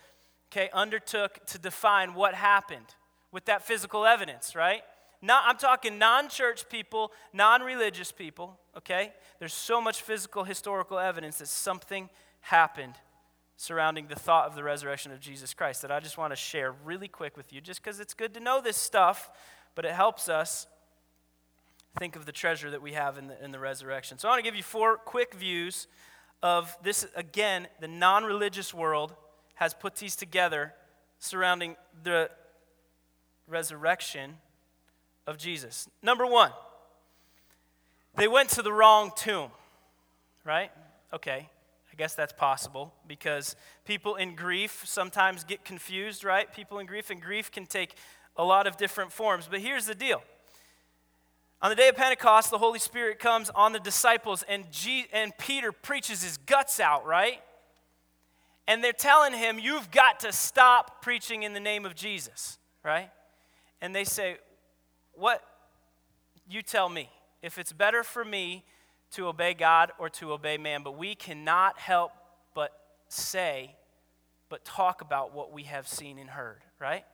okay, 0.51 0.69
undertook 0.73 1.45
to 1.47 1.59
define 1.59 2.15
what 2.15 2.35
happened 2.35 2.95
with 3.33 3.45
that 3.47 3.63
physical 3.63 4.05
evidence, 4.07 4.55
right? 4.55 4.83
Not, 5.21 5.45
I'm 5.47 5.57
talking 5.57 5.99
non 5.99 6.29
church 6.29 6.69
people, 6.69 7.13
non 7.33 7.63
religious 7.63 8.13
people, 8.13 8.59
okay? 8.77 9.13
There's 9.39 9.55
so 9.55 9.81
much 9.81 10.03
physical 10.03 10.45
historical 10.45 10.99
evidence 10.99 11.39
that 11.39 11.49
something 11.49 12.09
happened 12.41 12.95
surrounding 13.57 14.07
the 14.07 14.15
thought 14.15 14.47
of 14.47 14.55
the 14.55 14.63
resurrection 14.63 15.11
of 15.11 15.19
Jesus 15.19 15.53
Christ 15.53 15.83
that 15.83 15.91
I 15.91 15.99
just 15.99 16.17
want 16.17 16.33
to 16.33 16.37
share 16.37 16.73
really 16.85 17.09
quick 17.09 17.37
with 17.37 17.53
you, 17.53 17.61
just 17.61 17.83
because 17.83 17.99
it's 17.99 18.15
good 18.15 18.33
to 18.35 18.41
know 18.41 18.61
this 18.61 18.77
stuff, 18.77 19.31
but 19.75 19.85
it 19.85 19.93
helps 19.93 20.29
us 20.29 20.69
think 21.99 22.15
of 22.15 22.25
the 22.25 22.33
treasure 22.33 22.71
that 22.71 22.81
we 22.81 22.93
have 22.93 23.19
in 23.19 23.27
the, 23.27 23.45
in 23.45 23.51
the 23.51 23.59
resurrection. 23.59 24.19
So 24.19 24.29
I 24.29 24.33
want 24.33 24.39
to 24.39 24.45
give 24.45 24.55
you 24.55 24.63
four 24.63 24.97
quick 24.97 25.35
views 25.35 25.89
of 26.43 26.77
this, 26.83 27.07
again, 27.17 27.69
the 27.81 27.89
non 27.89 28.25
religious 28.25 28.73
world 28.73 29.15
has 29.55 29.75
put 29.75 29.97
these 29.97 30.17
together 30.17 30.73
surrounding 31.19 31.77
the 32.03 32.31
resurrection 33.47 34.37
of 35.27 35.37
Jesus. 35.37 35.89
Number 36.03 36.27
one, 36.27 36.53
they 38.17 38.29
went 38.29 38.51
to 38.51 38.63
the 38.63 38.73
wrong 38.73 39.11
tomb, 39.17 39.51
right? 40.45 40.71
Okay, 41.13 41.49
I 41.93 41.97
guess 41.97 42.15
that's 42.15 42.33
possible 42.33 42.95
because 43.07 43.57
people 43.85 44.15
in 44.17 44.35
grief 44.35 44.83
sometimes 44.85 45.45
get 45.45 45.65
confused, 45.65 46.25
right? 46.25 46.53
People 46.53 46.79
in 46.79 46.87
grief, 46.87 47.11
and 47.11 47.21
grief 47.21 47.51
can 47.51 47.67
take 47.67 47.95
a 48.37 48.45
lot 48.45 48.67
of 48.67 48.77
different 48.77 49.13
forms. 49.13 49.49
But 49.51 49.61
here's 49.61 49.87
the 49.87 49.95
deal 49.95 50.23
on 51.61 51.71
the 51.71 51.77
day 51.77 51.89
of 51.89 51.97
Pentecost, 51.97 52.51
the 52.51 52.59
Holy 52.59 52.79
Spirit 52.79 53.19
comes 53.19 53.51
on 53.51 53.73
the 53.73 53.81
disciples, 53.81 54.45
and, 54.49 54.65
and 55.13 55.37
Peter 55.39 55.73
preaches 55.73 56.23
his 56.23 56.37
guts 56.37 56.79
out, 56.79 57.05
right? 57.05 57.41
And 58.69 58.85
they're 58.85 58.93
telling 58.93 59.33
him, 59.33 59.59
You've 59.59 59.91
got 59.91 60.21
to 60.21 60.33
stop 60.33 61.03
preaching 61.03 61.43
in 61.43 61.55
the 61.55 61.61
name 61.61 61.85
of 61.85 61.97
Jesus, 61.97 62.59
right? 62.85 63.11
And 63.81 63.95
they 63.95 64.05
say, 64.05 64.37
What? 65.15 65.43
You 66.49 66.63
tell 66.63 66.89
me. 66.89 67.11
If 67.43 67.59
it's 67.59 67.73
better 67.73 68.03
for 68.03 68.25
me 68.25 68.65
to 69.13 69.29
obey 69.29 69.55
God 69.55 69.93
or 69.99 70.09
to 70.11 70.33
obey 70.33 70.59
man, 70.59 70.83
but 70.83 70.99
we 70.99 71.15
cannot 71.15 71.79
help 71.79 72.13
but 72.55 72.73
say, 73.09 73.77
but 74.49 74.65
talk 74.65 75.01
about 75.01 75.35
what 75.35 75.53
we 75.53 75.65
have 75.65 75.87
seen 75.87 76.19
and 76.19 76.31
heard, 76.31 76.63
right? 76.81 77.05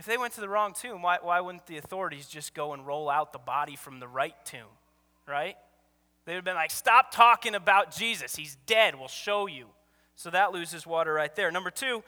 If 0.00 0.06
they 0.06 0.16
went 0.16 0.32
to 0.32 0.40
the 0.40 0.48
wrong 0.48 0.72
tomb, 0.72 1.02
why, 1.02 1.18
why 1.20 1.40
wouldn't 1.42 1.66
the 1.66 1.76
authorities 1.76 2.26
just 2.26 2.54
go 2.54 2.72
and 2.72 2.86
roll 2.86 3.10
out 3.10 3.34
the 3.34 3.38
body 3.38 3.76
from 3.76 4.00
the 4.00 4.08
right 4.08 4.34
tomb, 4.46 4.72
right? 5.28 5.58
They 6.24 6.32
would 6.32 6.36
have 6.36 6.44
been 6.46 6.54
like, 6.54 6.70
stop 6.70 7.10
talking 7.12 7.54
about 7.54 7.94
Jesus. 7.94 8.34
He's 8.34 8.56
dead. 8.64 8.94
We'll 8.94 9.08
show 9.08 9.46
you. 9.46 9.66
So 10.16 10.30
that 10.30 10.52
loses 10.52 10.86
water 10.86 11.12
right 11.12 11.36
there. 11.36 11.50
Number 11.50 11.70
two, 11.70 12.02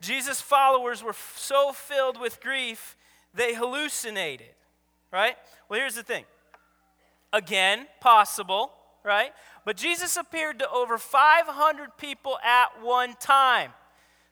Jesus' 0.00 0.40
followers 0.40 1.02
were 1.02 1.16
so 1.34 1.72
filled 1.72 2.20
with 2.20 2.40
grief, 2.40 2.96
they 3.34 3.52
hallucinated, 3.52 4.54
right? 5.12 5.34
Well, 5.68 5.80
here's 5.80 5.96
the 5.96 6.04
thing 6.04 6.26
Again, 7.32 7.88
possible, 7.98 8.70
right? 9.02 9.32
But 9.64 9.76
Jesus 9.76 10.16
appeared 10.16 10.60
to 10.60 10.70
over 10.70 10.98
500 10.98 11.96
people 11.96 12.38
at 12.44 12.80
one 12.80 13.14
time. 13.18 13.72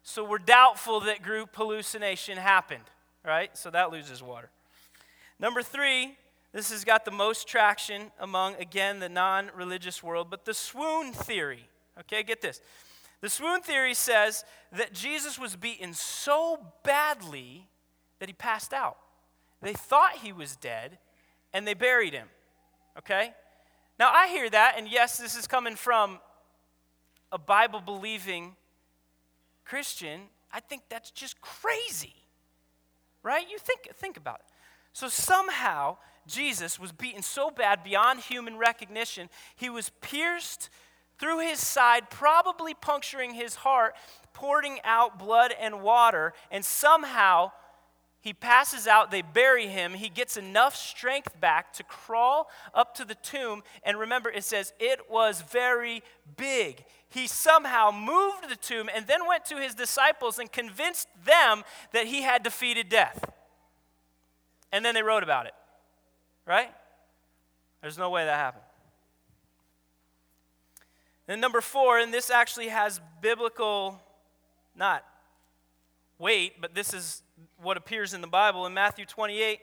So 0.05 0.23
we're 0.23 0.39
doubtful 0.39 1.01
that 1.01 1.23
group 1.23 1.57
hallucination 1.57 2.37
happened, 2.37 2.85
right? 3.25 3.57
So 3.57 3.71
that 3.71 3.91
loses 3.91 4.23
water. 4.23 4.51
Number 5.39 5.63
three, 5.63 6.17
this 6.53 6.71
has 6.71 6.85
got 6.85 7.05
the 7.05 7.11
most 7.11 7.49
traction 7.49 8.11
among, 8.21 8.57
again, 8.57 9.01
the 9.01 9.09
non 9.09 9.51
religious 9.57 10.03
world, 10.03 10.29
but 10.31 10.45
the 10.45 10.55
swoon 10.55 11.13
theory. 11.13 11.69
Okay, 12.01 12.23
get 12.23 12.41
this. 12.41 12.61
The 13.21 13.29
swoon 13.29 13.61
theory 13.63 13.95
says 13.95 14.45
that 14.73 14.93
Jesus 14.93 15.39
was 15.39 15.57
beaten 15.57 15.95
so 15.95 16.59
badly 16.83 17.69
that 18.19 18.29
he 18.29 18.33
passed 18.33 18.73
out. 18.73 18.97
They 19.63 19.73
thought 19.73 20.17
he 20.23 20.33
was 20.33 20.57
dead 20.57 20.99
and 21.53 21.67
they 21.67 21.75
buried 21.75 22.13
him. 22.13 22.29
Okay? 22.99 23.33
Now 23.99 24.11
I 24.11 24.29
hear 24.29 24.51
that, 24.51 24.75
and 24.77 24.89
yes, 24.89 25.17
this 25.17 25.37
is 25.37 25.47
coming 25.47 25.77
from 25.77 26.19
a 27.31 27.39
Bible 27.39 27.81
believing 27.81 28.57
Christian. 29.65 30.23
I 30.53 30.61
think 30.61 30.83
that's 30.89 31.11
just 31.11 31.41
crazy. 31.41 32.15
Right? 33.23 33.47
You 33.51 33.59
think, 33.59 33.89
think 33.95 34.17
about 34.17 34.41
it. 34.41 34.47
So 34.93 35.09
somehow, 35.09 35.97
Jesus 36.27 36.79
was 36.79 36.93
beaten 36.93 37.23
so 37.23 37.51
bad 37.51 37.83
beyond 37.83 38.21
human 38.21 38.57
recognition, 38.57 39.29
he 39.57 39.71
was 39.71 39.91
pierced 40.01 40.69
through 41.19 41.41
his 41.41 41.61
side, 41.61 42.11
probably 42.11 42.75
puncturing 42.75 43.35
his 43.35 43.55
heart, 43.57 43.95
pouring 44.33 44.79
out 44.83 45.19
blood 45.19 45.55
and 45.61 45.83
water, 45.83 46.33
and 46.51 46.65
somehow 46.65 47.53
he 48.23 48.33
passes 48.33 48.87
out, 48.87 49.11
they 49.11 49.23
bury 49.23 49.67
him. 49.67 49.95
He 49.95 50.09
gets 50.09 50.37
enough 50.37 50.77
strength 50.77 51.41
back 51.41 51.73
to 51.75 51.83
crawl 51.83 52.49
up 52.73 52.95
to 52.95 53.05
the 53.05 53.17
tomb. 53.17 53.65
And 53.83 53.99
remember, 53.99 54.31
it 54.31 54.45
says 54.45 54.73
it 54.79 55.11
was 55.11 55.43
very 55.43 56.05
big. 56.37 56.85
He 57.13 57.27
somehow 57.27 57.91
moved 57.91 58.49
the 58.49 58.57
tomb 58.57 58.89
and 58.95 59.07
then 59.07 59.27
went 59.27 59.45
to 59.47 59.57
his 59.57 59.75
disciples 59.75 60.39
and 60.39 60.51
convinced 60.51 61.09
them 61.25 61.63
that 61.93 62.07
he 62.07 62.23
had 62.23 62.43
defeated 62.43 62.89
death. 62.89 63.25
And 64.73 64.85
then 64.85 64.95
they 64.95 65.03
wrote 65.03 65.23
about 65.23 65.47
it, 65.47 65.55
right? 66.47 66.71
There's 67.83 67.99
no 67.99 68.09
way 68.09 68.25
that 68.25 68.39
happened. 68.39 68.65
Then, 71.27 71.41
number 71.41 71.61
four, 71.61 71.99
and 71.99 72.13
this 72.13 72.31
actually 72.31 72.69
has 72.69 73.01
biblical, 73.21 74.01
not 74.75 75.05
weight, 76.19 76.61
but 76.61 76.75
this 76.75 76.95
is 76.95 77.23
what 77.61 77.77
appears 77.77 78.15
in 78.15 78.21
the 78.21 78.27
Bible. 78.27 78.67
In 78.67 78.75
Matthew 78.75 79.05
28 79.05 79.61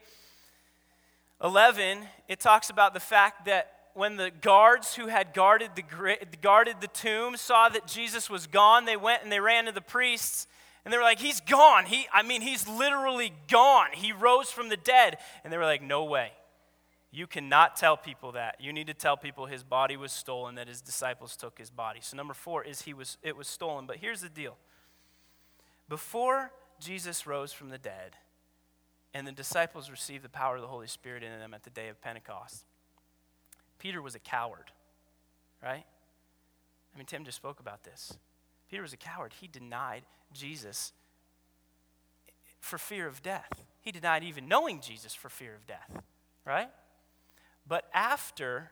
11, 1.42 2.00
it 2.28 2.40
talks 2.40 2.70
about 2.70 2.94
the 2.94 3.00
fact 3.00 3.46
that 3.46 3.79
when 4.00 4.16
the 4.16 4.32
guards 4.32 4.96
who 4.96 5.08
had 5.08 5.34
guarded 5.34 5.72
the, 5.76 5.84
guarded 6.42 6.78
the 6.80 6.88
tomb 6.88 7.36
saw 7.36 7.68
that 7.68 7.86
Jesus 7.86 8.30
was 8.30 8.48
gone, 8.48 8.86
they 8.86 8.96
went 8.96 9.24
and 9.24 9.32
they 9.32 9.42
ran 9.42 9.66
to 9.66 9.74
the 9.74 9.82
priests 9.82 10.48
and 10.86 10.94
they 10.94 10.98
were 10.98 11.04
like, 11.04 11.20
He's 11.20 11.42
gone. 11.42 11.86
He, 11.86 12.08
I 12.14 12.24
mean, 12.24 12.40
he's 12.42 12.66
literally 12.66 13.34
gone. 13.50 13.90
He 13.92 14.14
rose 14.14 14.52
from 14.52 14.70
the 14.70 14.78
dead. 14.78 15.18
And 15.44 15.52
they 15.52 15.58
were 15.58 15.66
like, 15.66 15.84
No 15.84 16.06
way. 16.06 16.32
You 17.12 17.28
cannot 17.28 17.76
tell 17.76 17.98
people 17.98 18.32
that. 18.32 18.56
You 18.62 18.72
need 18.72 18.88
to 18.88 18.94
tell 18.94 19.18
people 19.18 19.48
his 19.48 19.64
body 19.64 19.98
was 19.98 20.14
stolen, 20.14 20.56
that 20.56 20.70
his 20.70 20.80
disciples 20.80 21.36
took 21.36 21.58
his 21.58 21.70
body. 21.70 22.00
So 22.02 22.16
number 22.16 22.34
four 22.34 22.64
is 22.64 22.84
he 22.84 22.94
was 22.94 23.18
it 23.22 23.36
was 23.36 23.50
stolen. 23.50 23.86
But 23.86 23.98
here's 23.98 24.22
the 24.22 24.30
deal. 24.30 24.56
Before 25.90 26.52
Jesus 26.80 27.28
rose 27.28 27.52
from 27.52 27.68
the 27.68 27.78
dead, 27.78 28.16
and 29.14 29.28
the 29.28 29.34
disciples 29.34 29.92
received 29.92 30.24
the 30.24 30.30
power 30.30 30.56
of 30.56 30.62
the 30.62 30.68
Holy 30.70 30.88
Spirit 30.88 31.22
in 31.22 31.38
them 31.38 31.54
at 31.54 31.64
the 31.64 31.70
day 31.70 31.90
of 31.90 32.00
Pentecost. 32.00 32.64
Peter 33.80 34.02
was 34.02 34.14
a 34.14 34.20
coward, 34.20 34.72
right? 35.64 35.86
I 36.94 36.98
mean, 36.98 37.06
Tim 37.06 37.26
just 37.26 37.38
spoke 37.38 37.60
about 37.60 37.84
this. 37.84 38.18
Peter 38.70 38.82
was 38.82 38.94
a 38.94 38.98
coward. 38.98 39.34
He 39.40 39.48
denied 39.48 40.04
Jesus 40.34 40.94
for 42.60 42.78
fear 42.78 43.08
of 43.08 43.22
death. 43.22 43.66
He 43.82 43.92
denied 43.92 44.24
even 44.24 44.48
knowing 44.48 44.82
Jesus 44.82 45.16
for 45.16 45.30
fear 45.30 45.56
of 45.56 45.66
death, 45.66 46.04
right? 46.46 46.70
But 47.68 47.86
after, 47.94 48.72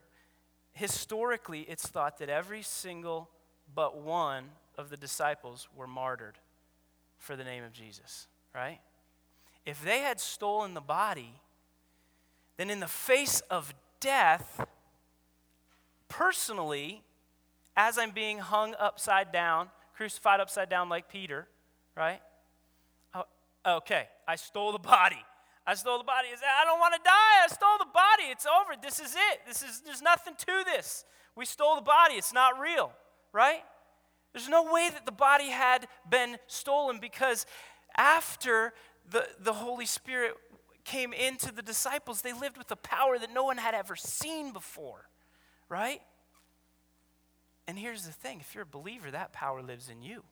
historically, 0.73 1.61
it's 1.61 1.87
thought 1.87 2.17
that 2.19 2.29
every 2.29 2.61
single 2.61 3.29
but 3.73 4.01
one 4.01 4.45
of 4.77 4.89
the 4.89 4.97
disciples 4.97 5.67
were 5.75 5.87
martyred 5.87 6.37
for 7.17 7.35
the 7.35 7.43
name 7.43 7.63
of 7.63 7.73
Jesus, 7.73 8.27
right? 8.53 8.79
If 9.65 9.83
they 9.83 9.99
had 9.99 10.19
stolen 10.19 10.73
the 10.73 10.81
body, 10.81 11.33
then 12.57 12.69
in 12.69 12.79
the 12.79 12.87
face 12.87 13.41
of 13.49 13.73
death, 13.99 14.65
personally, 16.17 17.03
as 17.75 17.99
I'm 17.99 18.09
being 18.09 18.39
hung 18.39 18.73
upside 18.79 19.31
down, 19.31 19.69
crucified 19.95 20.39
upside 20.39 20.67
down 20.67 20.89
like 20.89 21.09
Peter, 21.09 21.47
right? 21.95 22.19
Oh, 23.13 23.25
okay, 23.65 24.07
I 24.27 24.35
stole 24.35 24.71
the 24.71 24.79
body. 24.79 25.23
I 25.67 25.75
stole 25.75 25.99
the 25.99 26.03
body. 26.03 26.29
I 26.29 26.65
don't 26.65 26.79
want 26.79 26.95
to 26.95 27.01
die. 27.03 27.43
I 27.43 27.47
stole 27.47 27.77
the 27.77 27.91
body. 27.93 28.31
It's 28.31 28.47
over. 28.47 28.73
This 28.81 28.99
is 28.99 29.13
it. 29.13 29.41
This 29.45 29.61
is 29.61 29.81
there's 29.81 30.01
nothing 30.01 30.33
to 30.37 30.63
this. 30.65 31.05
We 31.35 31.45
stole 31.45 31.75
the 31.75 31.81
body. 31.81 32.15
It's 32.15 32.33
not 32.33 32.59
real, 32.59 32.91
right? 33.31 33.61
There's 34.33 34.49
no 34.49 34.73
way 34.73 34.89
that 34.91 35.05
the 35.05 35.11
body 35.11 35.49
had 35.49 35.87
been 36.09 36.37
stolen 36.47 36.99
because 36.99 37.45
after 37.95 38.73
the, 39.09 39.27
the 39.39 39.53
Holy 39.53 39.85
Spirit 39.85 40.33
came 40.83 41.13
into 41.13 41.53
the 41.53 41.61
disciples, 41.61 42.21
they 42.21 42.33
lived 42.33 42.57
with 42.57 42.71
a 42.71 42.75
power 42.75 43.19
that 43.19 43.31
no 43.31 43.43
one 43.43 43.57
had 43.57 43.75
ever 43.75 43.95
seen 43.95 44.51
before, 44.51 45.09
right? 45.69 46.01
And 47.67 47.77
here's 47.77 48.05
the 48.05 48.11
thing 48.11 48.39
if 48.39 48.55
you're 48.55 48.63
a 48.63 48.65
believer, 48.65 49.11
that 49.11 49.33
power 49.33 49.61
lives 49.61 49.89
in 49.89 50.01
you, 50.01 50.23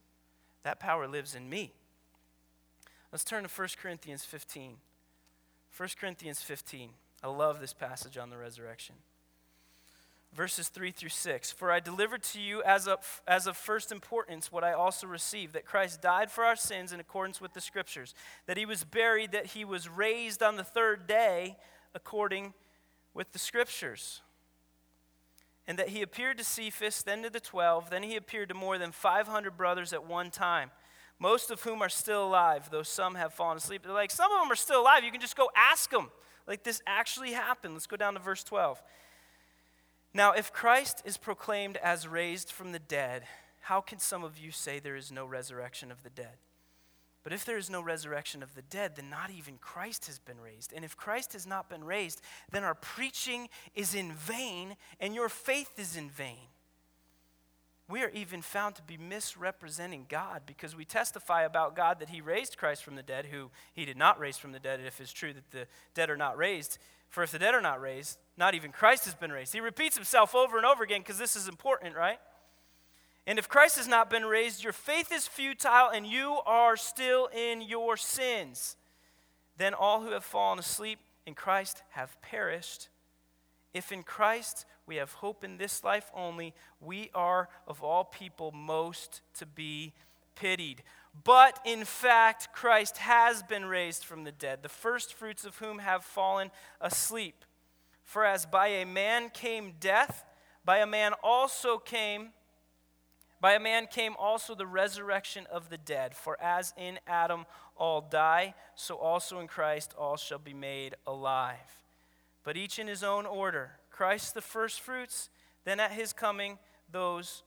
that 0.64 0.80
power 0.80 1.08
lives 1.08 1.36
in 1.36 1.50
me. 1.50 1.74
Let's 3.12 3.24
turn 3.24 3.44
to 3.44 3.50
1 3.50 3.68
Corinthians 3.82 4.26
15. 4.26 4.76
1 5.76 5.90
Corinthians 6.00 6.42
15. 6.42 6.90
I 7.24 7.28
love 7.28 7.60
this 7.60 7.74
passage 7.74 8.18
on 8.18 8.30
the 8.30 8.38
resurrection 8.38 8.96
verses 10.36 10.68
3 10.68 10.92
through 10.92 11.10
6. 11.10 11.52
For 11.52 11.72
I 11.72 11.80
delivered 11.80 12.22
to 12.24 12.42
you 12.42 12.62
as 12.64 12.88
of, 12.88 13.22
as 13.28 13.48
of 13.48 13.56
first 13.56 13.92
importance 13.92 14.52
what 14.52 14.64
I 14.64 14.74
also 14.74 15.08
received 15.08 15.54
that 15.54 15.66
Christ 15.66 16.02
died 16.02 16.30
for 16.30 16.44
our 16.44 16.58
sins 16.58 16.92
in 16.92 17.00
accordance 17.00 17.40
with 17.40 17.54
the 17.54 17.62
Scriptures, 17.62 18.14
that 18.46 18.58
he 18.58 18.66
was 18.66 18.84
buried, 18.84 19.32
that 19.32 19.48
he 19.48 19.64
was 19.64 19.88
raised 19.88 20.44
on 20.44 20.58
the 20.58 20.64
third 20.64 21.08
day 21.08 21.58
according 21.96 22.54
with 23.14 23.32
the 23.32 23.40
Scriptures, 23.40 24.22
and 25.68 25.80
that 25.80 25.90
he 25.90 26.02
appeared 26.02 26.38
to 26.38 26.44
Cephas, 26.44 27.04
then 27.04 27.24
to 27.24 27.30
the 27.30 27.40
twelve, 27.40 27.90
then 27.90 28.04
he 28.04 28.16
appeared 28.16 28.50
to 28.50 28.56
more 28.56 28.78
than 28.78 28.92
500 28.92 29.58
brothers 29.58 29.94
at 29.94 30.06
one 30.06 30.30
time. 30.30 30.72
Most 31.18 31.50
of 31.50 31.62
whom 31.62 31.82
are 31.82 31.90
still 31.90 32.26
alive, 32.26 32.70
though 32.72 32.84
some 32.84 33.16
have 33.16 33.34
fallen 33.34 33.58
asleep. 33.58 33.84
They're 33.84 33.94
like, 33.94 34.12
some 34.12 34.32
of 34.32 34.42
them 34.42 34.52
are 34.52 34.56
still 34.56 34.82
alive. 34.82 35.04
You 35.04 35.12
can 35.12 35.22
just 35.22 35.38
go 35.38 35.50
ask 35.56 35.90
them. 35.90 36.12
Like, 36.46 36.64
this 36.64 36.82
actually 36.86 37.32
happened. 37.32 37.74
Let's 37.74 37.88
go 37.88 37.96
down 37.96 38.14
to 38.14 38.20
verse 38.20 38.44
12. 38.44 38.82
Now, 40.14 40.34
if 40.34 40.54
Christ 40.54 41.02
is 41.06 41.18
proclaimed 41.18 41.78
as 41.78 42.08
raised 42.08 42.52
from 42.52 42.72
the 42.72 42.80
dead, 42.80 43.24
how 43.62 43.82
can 43.82 44.00
some 44.00 44.24
of 44.24 44.38
you 44.38 44.52
say 44.52 44.80
there 44.80 44.96
is 44.96 45.12
no 45.12 45.26
resurrection 45.26 45.92
of 45.92 46.04
the 46.04 46.10
dead? 46.10 46.38
But 47.26 47.34
if 47.34 47.44
there 47.44 47.58
is 47.58 47.72
no 47.72 47.82
resurrection 47.82 48.44
of 48.44 48.54
the 48.54 48.62
dead, 48.62 48.96
then 48.96 49.10
not 49.10 49.32
even 49.32 49.58
Christ 49.58 50.06
has 50.06 50.20
been 50.20 50.40
raised. 50.40 50.72
And 50.72 50.86
if 50.86 50.96
Christ 50.96 51.34
has 51.34 51.48
not 51.48 51.70
been 51.70 51.84
raised, 51.84 52.22
then 52.52 52.64
our 52.64 52.76
preaching 52.76 53.50
is 53.74 53.96
in 53.96 54.14
vain 54.14 54.76
and 55.00 55.16
your 55.16 55.28
faith 55.28 55.80
is 55.80 55.98
in 55.98 56.12
vain. 56.12 56.38
We 57.90 58.04
are 58.04 58.12
even 58.12 58.44
found 58.44 58.76
to 58.76 58.84
be 58.84 58.98
misrepresenting 58.98 60.06
God 60.08 60.44
because 60.46 60.76
we 60.76 60.86
testify 60.86 61.46
about 61.46 61.76
God 61.76 62.00
that 62.00 62.10
He 62.10 62.22
raised 62.22 62.60
Christ 62.60 62.84
from 62.84 62.96
the 62.96 63.02
dead, 63.02 63.26
who 63.26 63.50
He 63.74 63.86
did 63.86 63.98
not 63.98 64.20
raise 64.20 64.38
from 64.38 64.52
the 64.52 64.60
dead, 64.60 64.80
if 64.86 65.02
it's 65.02 65.12
true 65.12 65.34
that 65.34 65.50
the 65.50 65.66
dead 65.96 66.12
are 66.12 66.18
not 66.18 66.38
raised. 66.38 66.78
For 67.10 67.24
if 67.24 67.32
the 67.32 67.40
dead 67.40 67.56
are 67.56 67.62
not 67.62 67.82
raised, 67.82 68.20
not 68.38 68.54
even 68.54 68.72
Christ 68.72 69.06
has 69.06 69.16
been 69.16 69.32
raised. 69.32 69.52
He 69.52 69.62
repeats 69.62 69.96
himself 69.96 70.36
over 70.36 70.58
and 70.58 70.66
over 70.66 70.84
again 70.84 71.02
because 71.02 71.18
this 71.18 71.36
is 71.36 71.48
important, 71.48 71.96
right? 71.96 72.20
And 73.28 73.40
if 73.40 73.50
Christ 73.50 73.78
has 73.78 73.88
not 73.88 74.10
been 74.10 74.26
raised, 74.26 74.64
your 74.64 74.74
faith 74.74 75.12
is 75.12 75.28
futile 75.28 75.90
and 75.90 76.06
you 76.06 76.40
are 76.46 76.78
still 76.78 77.28
in 77.36 77.62
your 77.62 77.98
sins. 77.98 78.78
Then 79.58 79.74
all 79.74 80.02
who 80.02 80.12
have 80.12 80.24
fallen 80.24 80.60
asleep 80.60 81.00
in 81.26 81.34
Christ 81.34 81.82
have 81.92 82.22
perished. 82.22 82.90
If 83.74 83.92
in 83.92 84.04
Christ 84.04 84.66
we 84.86 84.98
have 84.98 85.14
hope 85.14 85.44
in 85.44 85.58
this 85.58 85.84
life 85.84 86.12
only, 86.14 86.54
we 86.80 87.10
are 87.16 87.50
of 87.68 87.82
all 87.82 88.04
people 88.04 88.52
most 88.52 89.22
to 89.40 89.46
be 89.46 89.94
pitied. 90.36 90.84
But 91.24 91.60
in 91.66 91.84
fact, 91.84 92.50
Christ 92.54 92.98
has 92.98 93.42
been 93.42 93.66
raised 93.66 94.04
from 94.06 94.24
the 94.24 94.32
dead, 94.32 94.62
the 94.62 94.70
first 94.70 95.14
fruits 95.14 95.46
of 95.46 95.58
whom 95.58 95.80
have 95.80 96.04
fallen 96.04 96.52
asleep. 96.80 97.44
For 98.04 98.24
as 98.24 98.46
by 98.46 98.68
a 98.68 98.86
man 98.86 99.30
came 99.30 99.74
death, 99.80 100.26
by 100.64 100.78
a 100.80 100.86
man 100.86 101.14
also 101.24 101.78
came 101.78 102.30
by 103.42 103.54
a 103.54 103.60
man 103.60 103.88
came 103.88 104.16
also 104.18 104.56
the 104.56 104.66
resurrection 104.66 105.46
of 105.52 105.70
the 105.70 105.78
dead. 105.78 106.16
For 106.16 106.42
as 106.42 106.74
in 106.78 107.00
Adam 107.08 107.46
all 107.76 108.02
die, 108.02 108.56
so 108.76 108.96
also 108.96 109.40
in 109.40 109.48
Christ 109.48 109.94
all 109.98 110.18
shall 110.18 110.40
be 110.40 110.54
made 110.54 110.96
alive. 111.06 111.84
But 112.44 112.58
each 112.58 112.80
in 112.80 112.88
his 112.88 113.04
own 113.04 113.26
order 113.26 113.72
Christ 113.92 114.34
the 114.34 114.42
firstfruits, 114.42 115.30
then 115.64 115.80
at 115.80 115.94
his 115.94 116.12
coming, 116.12 116.60
those 116.92 117.44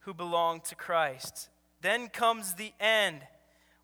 who 0.00 0.14
belong 0.14 0.60
to 0.62 0.74
Christ. 0.74 1.48
Then 1.80 2.08
comes 2.08 2.54
the 2.54 2.72
end 2.80 3.26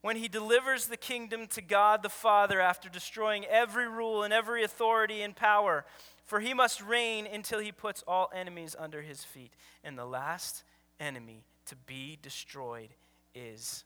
when 0.01 0.17
he 0.17 0.29
delivers 0.29 0.87
the 0.87 0.97
kingdom 0.97 1.47
to 1.49 1.61
God 1.61 2.03
the 2.03 2.09
Father 2.09 2.61
after 2.61 2.89
destroying 2.89 3.45
every 3.45 3.89
rule 3.89 4.23
and 4.23 4.33
every 4.33 4.63
authority 4.63 5.23
and 5.23 5.35
power. 5.35 5.85
For 6.25 6.41
he 6.41 6.55
must 6.55 6.83
reign 6.83 7.27
until 7.27 7.59
he 7.59 7.73
puts 7.73 8.05
all 8.07 8.31
enemies 8.35 8.77
under 8.79 9.03
his 9.03 9.25
feet. 9.25 9.53
And 9.83 9.99
the 9.99 10.05
last 10.05 10.63
enemy 11.01 11.45
to 11.67 11.77
be 11.77 12.19
destroyed 12.23 12.91
is 13.35 13.85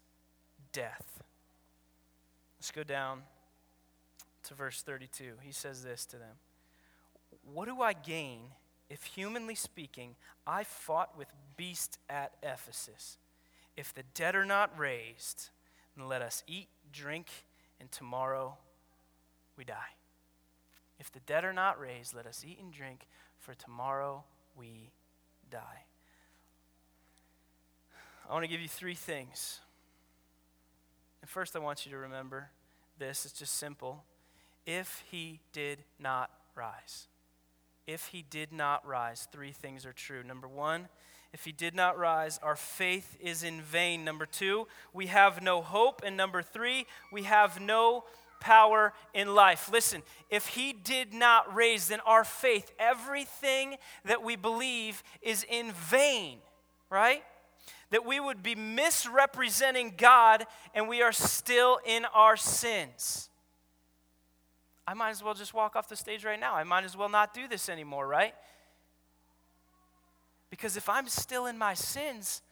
death. 0.73 1.23
Let's 2.59 2.71
go 2.71 2.85
down 2.85 3.23
to 4.45 4.55
verse 4.55 4.83
32. 4.83 5.35
He 5.43 5.53
says 5.53 5.83
this 5.83 6.07
to 6.07 6.17
them 6.17 6.37
What 7.53 7.67
do 7.67 7.81
I 7.81 7.93
gain 7.93 8.41
if, 8.89 9.05
humanly 9.05 9.55
speaking, 9.55 10.17
I 10.47 10.65
fought 10.65 11.17
with 11.17 11.29
beasts 11.57 11.99
at 12.09 12.33
Ephesus? 12.43 13.19
If 13.77 13.95
the 13.95 14.03
dead 14.15 14.37
are 14.37 14.45
not 14.45 14.79
raised, 14.79 15.49
then 15.97 16.07
let 16.07 16.23
us 16.23 16.43
eat, 16.47 16.69
drink, 16.93 17.27
and 17.81 17.91
tomorrow 17.91 18.59
we 19.57 19.65
die. 19.65 19.95
If 20.99 21.11
the 21.11 21.21
dead 21.21 21.45
are 21.45 21.53
not 21.53 21.81
raised, 21.81 22.15
let 22.15 22.27
us 22.27 22.45
eat 22.47 22.59
and 22.61 22.73
drink, 22.73 23.07
for 23.39 23.55
tomorrow 23.55 24.25
we 24.57 24.93
die. 25.51 25.85
I 28.29 28.33
want 28.33 28.45
to 28.45 28.49
give 28.49 28.61
you 28.61 28.69
three 28.69 28.95
things. 28.95 29.61
And 31.21 31.29
first, 31.29 31.55
I 31.55 31.59
want 31.59 31.87
you 31.87 31.93
to 31.93 31.99
remember 31.99 32.51
this. 32.99 33.25
It's 33.25 33.39
just 33.39 33.57
simple. 33.57 34.05
If 34.67 35.05
he 35.11 35.41
did 35.53 35.79
not 35.99 36.31
rise, 36.55 37.09
if 37.87 38.09
he 38.09 38.25
did 38.29 38.53
not 38.53 38.87
rise, 38.87 39.29
three 39.33 39.53
things 39.53 39.85
are 39.85 39.93
true. 39.93 40.23
Number 40.23 40.49
one, 40.49 40.89
if 41.33 41.45
he 41.45 41.53
did 41.53 41.75
not 41.75 41.99
rise, 41.99 42.39
our 42.43 42.57
faith 42.57 43.17
is 43.21 43.43
in 43.43 43.63
vain. 43.63 44.05
Number 44.05 44.27
two, 44.27 44.67
we 44.93 45.07
have 45.07 45.43
no 45.43 45.63
hope. 45.63 46.03
And 46.05 46.17
number 46.17 46.43
three, 46.43 46.87
we 47.11 47.23
have 47.23 47.61
no 47.61 48.05
power 48.41 48.93
in 49.15 49.35
life. 49.35 49.71
Listen, 49.73 50.03
if 50.29 50.49
he 50.49 50.73
did 50.73 51.15
not 51.15 51.55
raise, 51.55 51.89
then 51.89 52.01
our 52.01 52.25
faith, 52.25 52.71
everything 52.79 53.77
that 54.05 54.23
we 54.23 54.37
believe, 54.37 55.03
is 55.23 55.47
in 55.49 55.73
vain, 55.73 56.39
right? 56.91 57.23
That 57.93 58.05
we 58.05 58.19
would 58.19 58.43
be 58.43 58.57
misrepresenting 58.57 59.95
God 59.97 60.47
and 60.75 60.89
we 60.89 61.01
are 61.01 61.13
still 61.13 61.79
in 61.87 62.05
our 62.07 62.37
sins. 62.37 63.31
I 64.87 64.95
might 64.95 65.11
as 65.11 65.23
well 65.23 65.35
just 65.35 65.55
walk 65.55 65.77
off 65.77 65.89
the 65.89 65.97
stage 65.97 66.25
right 66.25 66.41
now. 66.41 66.55
I 66.55 66.65
might 66.65 66.85
as 66.85 66.97
well 66.97 67.09
not 67.09 67.33
do 67.33 67.47
this 67.47 67.69
anymore, 67.69 68.07
right? 68.07 68.35
Because 70.51 70.77
if 70.77 70.89
I'm 70.89 71.07
still 71.07 71.47
in 71.47 71.57
my 71.57 71.75
sins, 71.75 72.43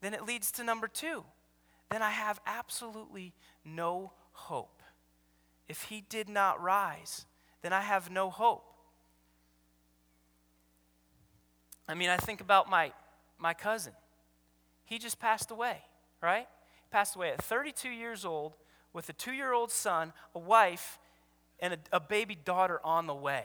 then 0.00 0.14
it 0.14 0.24
leads 0.24 0.52
to 0.52 0.64
number 0.64 0.86
two. 0.86 1.24
Then 1.90 2.02
I 2.02 2.10
have 2.10 2.40
absolutely 2.46 3.34
no 3.64 4.12
hope. 4.32 4.82
If 5.68 5.82
he 5.82 6.02
did 6.08 6.28
not 6.28 6.62
rise, 6.62 7.26
then 7.62 7.72
I 7.72 7.80
have 7.80 8.10
no 8.10 8.30
hope. 8.30 8.64
I 11.88 11.94
mean, 11.94 12.08
I 12.08 12.16
think 12.16 12.40
about 12.40 12.70
my, 12.70 12.92
my 13.38 13.52
cousin. 13.52 13.92
He 14.90 14.98
just 14.98 15.20
passed 15.20 15.52
away, 15.52 15.78
right? 16.20 16.48
He 16.74 16.88
passed 16.90 17.14
away 17.14 17.30
at 17.30 17.40
32 17.40 17.90
years 17.90 18.24
old 18.24 18.56
with 18.92 19.08
a 19.08 19.12
two 19.12 19.32
year 19.32 19.52
old 19.52 19.70
son, 19.70 20.12
a 20.34 20.38
wife, 20.40 20.98
and 21.60 21.74
a, 21.74 21.78
a 21.92 22.00
baby 22.00 22.34
daughter 22.34 22.80
on 22.82 23.06
the 23.06 23.14
way. 23.14 23.44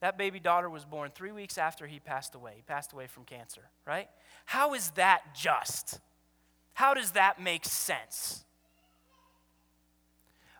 That 0.00 0.18
baby 0.18 0.38
daughter 0.38 0.68
was 0.68 0.84
born 0.84 1.12
three 1.14 1.32
weeks 1.32 1.56
after 1.56 1.86
he 1.86 1.98
passed 1.98 2.34
away. 2.34 2.52
He 2.56 2.62
passed 2.62 2.92
away 2.92 3.06
from 3.06 3.24
cancer, 3.24 3.62
right? 3.86 4.10
How 4.44 4.74
is 4.74 4.90
that 4.90 5.34
just? 5.34 5.98
How 6.74 6.92
does 6.92 7.12
that 7.12 7.40
make 7.40 7.64
sense? 7.64 8.44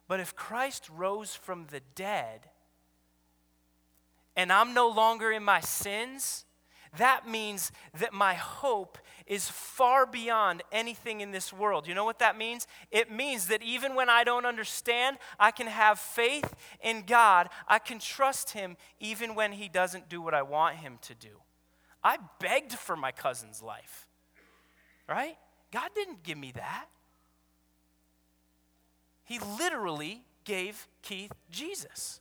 But 0.09 0.21
if 0.21 0.35
Christ 0.35 0.89
rose 0.97 1.35
from 1.35 1.67
the 1.71 1.81
dead 1.95 2.49
and 4.35 4.51
I'm 4.51 4.73
no 4.73 4.89
longer 4.89 5.31
in 5.31 5.43
my 5.43 5.61
sins, 5.61 6.46
that 6.99 7.29
means 7.29 7.73
that 7.99 8.13
my 8.13 8.35
hope 8.35 8.99
is 9.27 9.49
far 9.49 10.07
beyond 10.07 10.63
anything 10.71 11.21
in 11.21 11.33
this 11.33 11.53
world. 11.53 11.89
You 11.89 11.95
know 11.95 12.05
what 12.05 12.21
that 12.21 12.39
means? 12.39 12.67
It 12.91 13.11
means 13.11 13.47
that 13.49 13.63
even 13.63 13.95
when 13.95 14.09
I 14.09 14.25
don't 14.25 14.47
understand, 14.47 15.19
I 15.39 15.51
can 15.51 15.67
have 15.67 15.99
faith 15.99 16.55
in 16.81 17.05
God. 17.07 17.49
I 17.67 17.79
can 17.79 17.99
trust 17.99 18.51
Him 18.51 18.77
even 19.01 19.35
when 19.35 19.53
He 19.53 19.69
doesn't 19.69 20.09
do 20.09 20.23
what 20.23 20.35
I 20.35 20.43
want 20.43 20.77
Him 20.77 20.99
to 21.03 21.15
do. 21.15 21.41
I 22.05 22.19
begged 22.39 22.73
for 22.73 22.97
my 22.97 23.11
cousin's 23.11 23.63
life, 23.63 24.07
right? 25.09 25.37
God 25.73 25.91
didn't 25.95 26.23
give 26.23 26.39
me 26.39 26.53
that. 26.53 26.87
He 29.25 29.41
literally 29.41 30.23
gave 30.45 30.87
Keith 31.03 31.33
Jesus. 31.51 32.21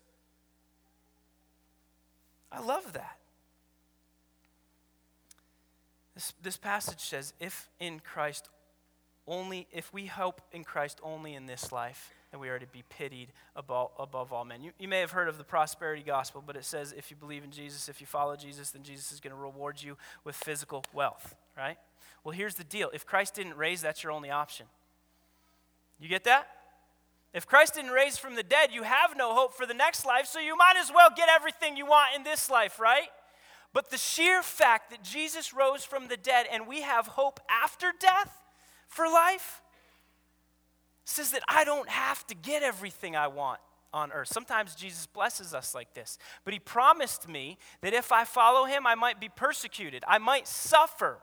I 2.51 2.61
love 2.61 2.93
that. 2.93 3.19
This, 6.15 6.33
this 6.41 6.57
passage 6.57 7.01
says, 7.01 7.33
if 7.39 7.69
in 7.79 7.99
Christ 7.99 8.49
only, 9.27 9.67
if 9.71 9.93
we 9.93 10.05
hope 10.05 10.41
in 10.51 10.63
Christ 10.63 10.99
only 11.03 11.33
in 11.33 11.45
this 11.45 11.71
life, 11.71 12.13
then 12.31 12.39
we 12.39 12.49
are 12.49 12.59
to 12.59 12.67
be 12.67 12.83
pitied 12.89 13.29
above, 13.55 13.91
above 13.99 14.31
all 14.31 14.45
men. 14.45 14.63
You, 14.63 14.71
you 14.79 14.87
may 14.87 14.99
have 14.99 15.11
heard 15.11 15.27
of 15.27 15.37
the 15.37 15.43
prosperity 15.43 16.03
gospel, 16.03 16.43
but 16.45 16.55
it 16.55 16.65
says 16.65 16.93
if 16.97 17.11
you 17.11 17.17
believe 17.17 17.43
in 17.43 17.51
Jesus, 17.51 17.89
if 17.89 18.01
you 18.01 18.07
follow 18.07 18.35
Jesus, 18.35 18.71
then 18.71 18.83
Jesus 18.83 19.11
is 19.11 19.19
going 19.19 19.35
to 19.35 19.39
reward 19.39 19.81
you 19.81 19.97
with 20.23 20.35
physical 20.35 20.83
wealth, 20.93 21.35
right? 21.57 21.77
Well, 22.23 22.33
here's 22.33 22.55
the 22.55 22.63
deal 22.63 22.89
if 22.93 23.05
Christ 23.05 23.35
didn't 23.35 23.57
raise, 23.57 23.81
that's 23.81 24.03
your 24.03 24.11
only 24.11 24.29
option. 24.29 24.67
You 25.99 26.07
get 26.09 26.23
that? 26.25 26.47
If 27.33 27.47
Christ 27.47 27.73
didn't 27.73 27.91
raise 27.91 28.17
from 28.17 28.35
the 28.35 28.43
dead, 28.43 28.69
you 28.71 28.83
have 28.83 29.17
no 29.17 29.33
hope 29.33 29.53
for 29.53 29.65
the 29.65 29.73
next 29.73 30.05
life, 30.05 30.25
so 30.25 30.39
you 30.39 30.55
might 30.55 30.75
as 30.77 30.91
well 30.93 31.09
get 31.15 31.27
everything 31.29 31.75
you 31.75 31.85
want 31.85 32.15
in 32.15 32.23
this 32.23 32.49
life, 32.49 32.79
right? 32.79 33.09
But 33.75 33.89
the 33.89 33.97
sheer 33.97 34.41
fact 34.41 34.89
that 34.91 35.03
Jesus 35.03 35.53
rose 35.53 35.83
from 35.83 36.07
the 36.07 36.15
dead 36.15 36.45
and 36.49 36.65
we 36.65 36.83
have 36.83 37.07
hope 37.07 37.41
after 37.49 37.91
death 37.99 38.41
for 38.87 39.05
life 39.05 39.61
says 41.03 41.31
that 41.31 41.43
I 41.49 41.65
don't 41.65 41.89
have 41.89 42.25
to 42.27 42.35
get 42.35 42.63
everything 42.63 43.17
I 43.17 43.27
want 43.27 43.59
on 43.93 44.13
earth. 44.13 44.29
Sometimes 44.29 44.75
Jesus 44.75 45.05
blesses 45.07 45.53
us 45.53 45.75
like 45.75 45.93
this, 45.93 46.17
but 46.45 46.53
He 46.53 46.59
promised 46.59 47.27
me 47.27 47.57
that 47.81 47.93
if 47.93 48.13
I 48.13 48.23
follow 48.23 48.63
Him, 48.63 48.87
I 48.87 48.95
might 48.95 49.19
be 49.19 49.27
persecuted, 49.27 50.05
I 50.07 50.19
might 50.19 50.47
suffer. 50.47 51.17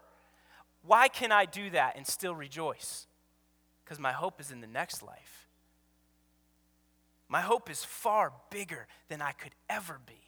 Why 0.83 1.09
can 1.09 1.33
I 1.33 1.47
do 1.47 1.71
that 1.71 1.97
and 1.97 2.07
still 2.07 2.35
rejoice? 2.35 3.07
Because 3.83 3.99
my 3.99 4.13
hope 4.13 4.43
is 4.43 4.51
in 4.51 4.61
the 4.61 4.67
next 4.67 5.03
life. 5.03 5.49
My 7.31 7.41
hope 7.41 7.71
is 7.71 7.83
far 7.83 8.31
bigger 8.51 8.89
than 9.09 9.23
I 9.23 9.33
could 9.33 9.55
ever 9.71 9.99
be, 10.07 10.21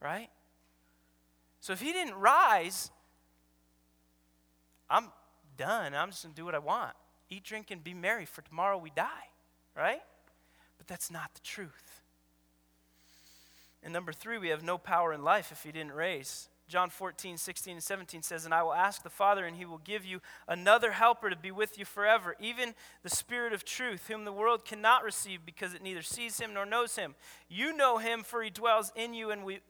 right? 0.00 0.30
So 1.60 1.72
if 1.72 1.80
he 1.80 1.92
didn't 1.92 2.14
rise, 2.14 2.90
I'm 4.88 5.08
done. 5.56 5.94
I'm 5.94 6.10
just 6.10 6.22
going 6.22 6.34
to 6.34 6.40
do 6.40 6.44
what 6.44 6.54
I 6.54 6.58
want. 6.58 6.92
Eat, 7.28 7.44
drink, 7.44 7.70
and 7.70 7.82
be 7.82 7.94
merry, 7.94 8.24
for 8.24 8.42
tomorrow 8.42 8.78
we 8.78 8.90
die, 8.90 9.28
right? 9.76 10.02
But 10.78 10.86
that's 10.86 11.10
not 11.10 11.34
the 11.34 11.40
truth. 11.40 12.02
And 13.82 13.92
number 13.92 14.12
three, 14.12 14.38
we 14.38 14.48
have 14.48 14.62
no 14.62 14.78
power 14.78 15.12
in 15.12 15.22
life 15.22 15.50
if 15.52 15.62
he 15.62 15.72
didn't 15.72 15.92
raise. 15.92 16.48
John 16.68 16.90
14, 16.90 17.36
16, 17.36 17.74
and 17.74 17.82
17 17.82 18.22
says, 18.22 18.44
And 18.44 18.52
I 18.52 18.64
will 18.64 18.74
ask 18.74 19.04
the 19.04 19.10
Father, 19.10 19.44
and 19.44 19.56
he 19.56 19.64
will 19.64 19.78
give 19.78 20.04
you 20.04 20.20
another 20.48 20.90
helper 20.90 21.30
to 21.30 21.36
be 21.36 21.52
with 21.52 21.78
you 21.78 21.84
forever, 21.84 22.34
even 22.40 22.74
the 23.04 23.10
Spirit 23.10 23.52
of 23.52 23.64
truth, 23.64 24.08
whom 24.08 24.24
the 24.24 24.32
world 24.32 24.64
cannot 24.64 25.04
receive 25.04 25.46
because 25.46 25.74
it 25.74 25.82
neither 25.82 26.02
sees 26.02 26.40
him 26.40 26.52
nor 26.52 26.66
knows 26.66 26.96
him. 26.96 27.14
You 27.48 27.76
know 27.76 27.98
him, 27.98 28.24
for 28.24 28.42
he 28.42 28.50
dwells 28.50 28.90
in 28.96 29.14
you 29.14 29.30
and 29.30 29.44
we, 29.44 29.60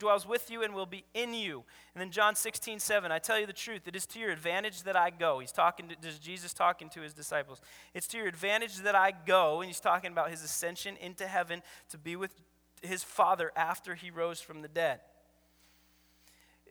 dwells 0.00 0.26
with 0.26 0.50
you 0.50 0.64
and 0.64 0.74
will 0.74 0.86
be 0.86 1.04
in 1.14 1.32
you. 1.34 1.62
And 1.94 2.00
then 2.00 2.10
John 2.10 2.34
16, 2.34 2.80
7, 2.80 3.12
I 3.12 3.20
tell 3.20 3.38
you 3.38 3.46
the 3.46 3.52
truth, 3.52 3.86
it 3.86 3.94
is 3.94 4.06
to 4.06 4.18
your 4.18 4.30
advantage 4.30 4.82
that 4.82 4.96
I 4.96 5.10
go. 5.10 5.38
He's 5.38 5.52
talking 5.52 5.88
to, 5.90 5.96
this 6.00 6.18
Jesus 6.18 6.52
talking 6.52 6.88
to 6.90 7.00
his 7.00 7.14
disciples. 7.14 7.60
It's 7.94 8.08
to 8.08 8.16
your 8.16 8.26
advantage 8.26 8.78
that 8.78 8.96
I 8.96 9.12
go, 9.12 9.60
and 9.60 9.68
he's 9.68 9.78
talking 9.78 10.10
about 10.10 10.30
his 10.30 10.42
ascension 10.42 10.96
into 10.96 11.26
heaven 11.26 11.62
to 11.90 11.98
be 11.98 12.16
with 12.16 12.34
his 12.82 13.04
Father 13.04 13.52
after 13.54 13.94
he 13.94 14.10
rose 14.10 14.40
from 14.40 14.62
the 14.62 14.68
dead. 14.68 15.00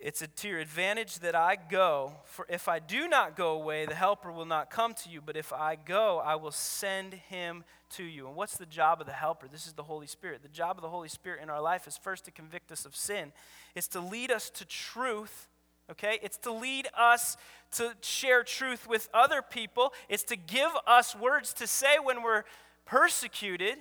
It's 0.01 0.21
a, 0.21 0.27
to 0.27 0.47
your 0.47 0.59
advantage 0.59 1.19
that 1.19 1.35
I 1.35 1.57
go, 1.57 2.13
for 2.23 2.45
if 2.47 2.69
I 2.69 2.79
do 2.79 3.09
not 3.09 3.35
go 3.35 3.51
away, 3.51 3.85
the 3.85 3.95
Helper 3.95 4.31
will 4.31 4.45
not 4.45 4.69
come 4.69 4.93
to 4.93 5.09
you, 5.09 5.19
but 5.19 5.35
if 5.35 5.51
I 5.51 5.75
go, 5.75 6.21
I 6.23 6.35
will 6.35 6.51
send 6.51 7.13
him 7.13 7.65
to 7.91 8.03
you. 8.03 8.27
And 8.27 8.35
what's 8.35 8.55
the 8.55 8.65
job 8.65 9.01
of 9.01 9.07
the 9.07 9.13
Helper? 9.13 9.49
This 9.51 9.67
is 9.67 9.73
the 9.73 9.83
Holy 9.83 10.07
Spirit. 10.07 10.41
The 10.41 10.47
job 10.47 10.77
of 10.77 10.83
the 10.83 10.89
Holy 10.89 11.09
Spirit 11.09 11.41
in 11.43 11.49
our 11.49 11.61
life 11.61 11.85
is 11.85 11.97
first 11.97 12.23
to 12.25 12.31
convict 12.31 12.71
us 12.71 12.85
of 12.85 12.95
sin, 12.95 13.33
it's 13.75 13.89
to 13.89 13.99
lead 13.99 14.31
us 14.31 14.49
to 14.51 14.65
truth. 14.65 15.47
Okay? 15.91 16.19
It's 16.21 16.37
to 16.39 16.51
lead 16.51 16.87
us 16.95 17.35
to 17.71 17.93
share 18.01 18.43
truth 18.43 18.87
with 18.87 19.09
other 19.13 19.41
people. 19.41 19.91
It's 20.07 20.23
to 20.25 20.35
give 20.35 20.69
us 20.85 21.15
words 21.15 21.51
to 21.55 21.65
say 21.65 21.97
when 22.01 22.21
we're 22.21 22.43
persecuted, 22.85 23.79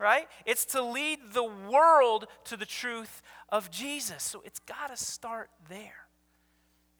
right? 0.00 0.26
It's 0.46 0.64
to 0.64 0.82
lead 0.82 1.18
the 1.34 1.44
world 1.44 2.26
to 2.44 2.56
the 2.56 2.66
truth 2.66 3.22
of 3.50 3.70
Jesus. 3.70 4.22
So 4.22 4.42
it's 4.44 4.58
got 4.60 4.88
to 4.88 4.96
start 4.96 5.50
there. 5.68 6.06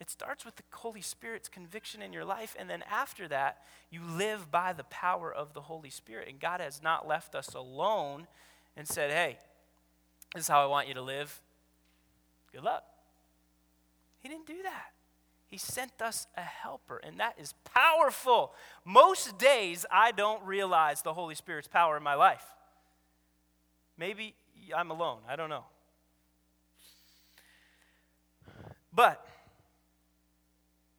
It 0.00 0.10
starts 0.10 0.44
with 0.44 0.56
the 0.56 0.62
Holy 0.70 1.00
Spirit's 1.00 1.48
conviction 1.48 2.00
in 2.00 2.12
your 2.12 2.24
life, 2.24 2.56
and 2.58 2.70
then 2.70 2.82
after 2.90 3.28
that, 3.28 3.58
you 3.90 4.00
live 4.02 4.50
by 4.50 4.72
the 4.72 4.84
power 4.84 5.32
of 5.32 5.52
the 5.52 5.60
Holy 5.62 5.90
Spirit. 5.90 6.28
And 6.28 6.40
God 6.40 6.60
has 6.60 6.82
not 6.82 7.08
left 7.08 7.34
us 7.34 7.54
alone 7.54 8.26
and 8.76 8.88
said, 8.88 9.10
hey, 9.10 9.38
this 10.34 10.44
is 10.44 10.48
how 10.48 10.62
I 10.62 10.66
want 10.66 10.88
you 10.88 10.94
to 10.94 11.02
live. 11.02 11.40
Good 12.52 12.62
luck. 12.62 12.84
He 14.20 14.28
didn't 14.28 14.46
do 14.46 14.62
that. 14.62 14.92
He 15.46 15.58
sent 15.58 16.00
us 16.00 16.28
a 16.36 16.42
helper, 16.42 16.98
and 17.02 17.18
that 17.18 17.34
is 17.38 17.54
powerful. 17.64 18.54
Most 18.84 19.36
days, 19.38 19.84
I 19.90 20.12
don't 20.12 20.42
realize 20.44 21.02
the 21.02 21.12
Holy 21.12 21.34
Spirit's 21.34 21.68
power 21.68 21.96
in 21.96 22.02
my 22.02 22.14
life. 22.14 22.44
Maybe 24.00 24.34
I'm 24.74 24.90
alone. 24.90 25.18
I 25.28 25.36
don't 25.36 25.50
know. 25.50 25.64
But 28.94 29.22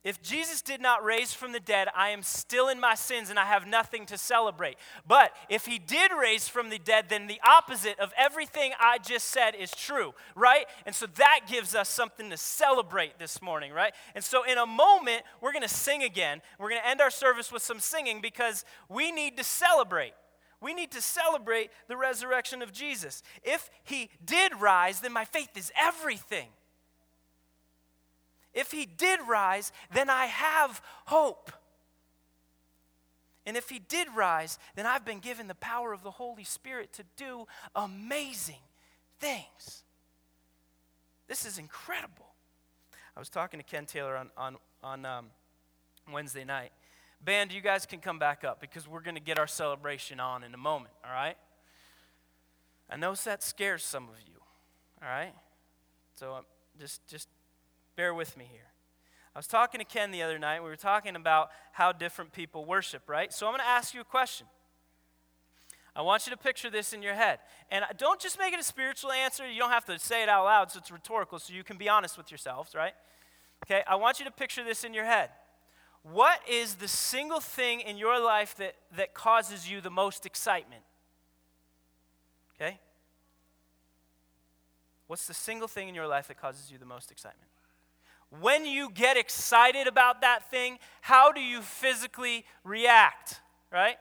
if 0.04 0.22
Jesus 0.22 0.62
did 0.62 0.82
not 0.82 1.04
raise 1.04 1.34
from 1.34 1.52
the 1.52 1.60
dead, 1.60 1.88
I 1.95 2.10
am 2.10 2.22
still 2.22 2.70
in 2.70 2.80
my 2.80 2.93
sins 2.93 3.32
and 3.32 3.39
I 3.39 3.45
have 3.45 3.66
nothing 3.66 4.06
to 4.06 4.20
celebrate. 4.20 4.78
But 5.08 5.32
if 5.49 5.66
he 5.66 5.80
did 5.80 6.12
raise 6.12 6.47
from 6.47 6.70
the 6.70 6.78
dead, 6.78 7.06
then 7.10 7.26
the 7.26 7.41
opposite 7.43 7.99
of 7.99 8.14
everything 8.16 8.72
I 8.80 8.99
just 8.99 9.30
said 9.30 9.56
is 9.56 9.72
true, 9.72 10.14
right? 10.36 10.68
And 10.86 10.93
so 10.93 11.08
that 11.16 11.41
gives 11.47 11.74
us 11.74 11.89
something 11.89 12.30
to 12.30 12.38
celebrate 12.38 13.18
this 13.18 13.41
morning, 13.41 13.74
right? 13.74 13.93
And 14.14 14.24
so 14.24 14.43
in 14.43 14.60
a 14.60 14.68
moment, 14.68 15.24
we're 15.41 15.54
going 15.54 15.64
to 15.64 15.68
sing 15.68 16.04
again. 16.04 16.43
We're 16.60 16.70
going 16.70 16.82
to 16.82 16.88
end 16.88 17.02
our 17.02 17.10
service 17.10 17.52
with 17.52 17.64
some 17.64 17.80
singing 17.80 18.22
because 18.22 18.64
we 18.89 19.12
need 19.12 19.38
to 19.38 19.43
celebrate. 19.43 20.14
We 20.62 20.74
need 20.74 20.91
to 20.91 21.01
celebrate 21.01 21.72
the 21.88 21.97
resurrection 21.97 22.62
of 22.62 22.72
Jesus. 22.72 23.24
If 23.43 23.70
he 23.84 24.09
did 24.24 24.62
rise, 24.62 25.01
then 25.01 25.12
my 25.12 25.26
faith 25.26 25.57
is 25.57 25.72
everything. 25.80 26.49
If 28.53 28.72
he 28.72 28.86
did 28.86 29.20
rise, 29.28 29.72
then 29.93 30.09
I 30.09 30.26
have 30.26 30.82
hope. 31.05 31.51
And 33.45 33.57
if 33.57 33.70
he 33.70 33.80
did 33.80 34.07
rise, 34.16 34.59
then 34.76 34.86
I've 34.86 35.03
been 35.03 35.20
given 35.20 35.47
the 35.47 35.55
power 35.55 35.93
of 35.93 36.03
the 36.03 36.12
Holy 36.12 36.43
Spirit 36.43 36.93
to 36.93 37.03
do 37.18 37.47
amazing 37.76 38.62
things. 39.20 39.84
This 41.28 41.45
is 41.45 41.57
incredible. 41.57 42.36
I 43.16 43.20
was 43.20 43.30
talking 43.30 43.59
to 43.59 43.64
Ken 43.64 43.86
Taylor 43.86 44.16
on, 44.16 44.30
on, 44.38 44.57
on 44.84 45.05
um, 45.05 45.26
Wednesday 46.12 46.43
night. 46.43 46.72
Band, 47.24 47.51
you 47.51 47.61
guys 47.61 47.86
can 47.86 47.99
come 47.99 48.19
back 48.19 48.43
up 48.43 48.59
because 48.59 48.88
we're 48.88 49.01
going 49.01 49.15
to 49.15 49.22
get 49.22 49.38
our 49.38 49.47
celebration 49.47 50.19
on 50.19 50.43
in 50.43 50.53
a 50.53 50.57
moment, 50.57 50.93
all 51.05 51.11
right? 51.11 51.38
I 52.89 52.97
know 52.97 53.13
that 53.13 53.43
scares 53.43 53.84
some 53.84 54.05
of 54.05 54.15
you, 54.28 54.39
all 55.01 55.07
right? 55.07 55.34
So 56.15 56.34
um, 56.34 56.45
just, 56.80 57.07
just 57.07 57.30
Bear 57.95 58.13
with 58.13 58.38
me 58.38 58.47
here. 58.49 58.61
I 59.36 59.39
was 59.39 59.47
talking 59.47 59.80
to 59.80 59.86
Ken 59.86 60.11
the 60.11 60.24
other 60.24 60.39
night. 60.39 60.61
We 60.63 60.69
were 60.69 60.76
talking 60.76 61.15
about 61.15 61.49
how 61.72 61.91
different 61.91 62.34
people 62.34 62.65
worship, 62.65 63.03
right? 63.07 63.32
So 63.32 63.45
I'm 63.47 63.51
going 63.51 63.61
to 63.61 63.67
ask 63.67 63.93
you 63.93 64.01
a 64.01 64.05
question. 64.05 64.47
I 65.95 66.01
want 66.01 66.26
you 66.26 66.32
to 66.32 66.38
picture 66.38 66.69
this 66.69 66.93
in 66.93 67.03
your 67.03 67.13
head. 67.13 67.39
And 67.69 67.84
don't 67.97 68.19
just 68.19 68.39
make 68.39 68.53
it 68.53 68.59
a 68.59 68.63
spiritual 68.63 69.11
answer. 69.11 69.49
You 69.49 69.59
don't 69.59 69.69
have 69.72 69.86
to 69.86 69.99
say 69.99 70.24
it 70.24 70.30
out 70.30 70.45
loud, 70.45 70.72
so 70.72 70.80
it's 70.80 70.89
rhetorical, 70.89 71.38
so 71.39 71.53
you 71.53 71.63
can 71.63 71.78
be 71.78 71.89
honest 71.89 72.17
with 72.17 72.32
yourselves, 72.32 72.74
right? 72.74 72.93
Okay, 73.65 73.84
I 73.88 73.95
want 73.95 74.19
you 74.19 74.26
to 74.26 74.32
picture 74.32 74.63
this 74.63 74.84
in 74.84 74.93
your 74.93 75.05
head. 75.05 75.30
What 76.04 76.39
is 76.49 76.76
the 76.76 76.88
single 76.88 77.39
thing 77.39 77.82
in 77.82 77.97
your 77.97 78.20
life 78.24 78.56
that, 78.56 78.76
that 78.95 79.14
causes 79.14 79.70
you 79.70 79.82
the 79.82 79.89
most 79.89 80.26
excitement? 80.26 80.84
Okay? 82.56 82.80
What's 85.08 85.28
the 85.28 85.34
single 85.34 85.68
thing 85.68 85.89
in 85.89 85.95
your 85.95 86.08
life 86.08 86.28
that 86.28 86.39
causes 86.39 86.72
you 86.72 86.78
the 86.78 86.86
most 86.86 87.12
excitement? 87.12 87.52
when 88.39 88.66
you 88.66 88.89
get 88.89 89.18
excited 89.18 89.88
about 89.88 90.22
that 90.22 90.49
thing, 90.49 90.80
how 91.02 91.32
do 91.32 91.41
you 91.41 91.62
physically 91.62 92.45
react, 92.64 93.41
right? 93.72 93.97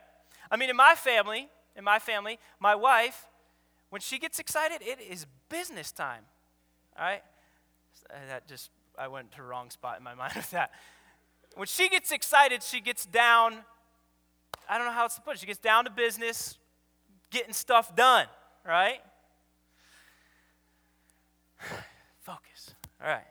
I 0.49 0.55
mean, 0.55 0.69
in 0.69 0.75
my 0.75 0.95
family, 0.95 1.49
in 1.75 1.83
my 1.83 1.99
family, 1.99 2.39
my 2.59 2.73
wife, 2.73 3.27
when 3.89 3.99
she 3.99 4.17
gets 4.17 4.39
excited, 4.39 4.81
it 4.81 4.99
is 5.01 5.25
business 5.49 5.91
time, 5.91 6.23
all 6.97 7.05
right? 7.05 7.23
Uh, 8.09 8.15
that 8.29 8.47
just, 8.47 8.71
I 8.97 9.09
went 9.09 9.31
to 9.31 9.37
the 9.37 9.43
wrong 9.43 9.69
spot 9.69 9.97
in 9.97 10.03
my 10.03 10.13
mind 10.15 10.33
with 10.35 10.51
that. 10.51 10.71
When 11.55 11.67
she 11.67 11.89
gets 11.89 12.11
excited, 12.11 12.63
she 12.63 12.81
gets 12.81 13.05
down, 13.05 13.57
I 14.69 14.77
don't 14.77 14.87
know 14.87 14.93
how 14.93 15.03
else 15.03 15.15
to 15.15 15.21
put 15.21 15.35
it, 15.35 15.39
she 15.39 15.45
gets 15.45 15.59
down 15.59 15.85
to 15.85 15.91
business, 15.91 16.57
getting 17.29 17.53
stuff 17.53 17.95
done, 17.95 18.27
right? 18.65 18.99
Focus, 22.21 22.73
all 23.01 23.07
right 23.07 23.25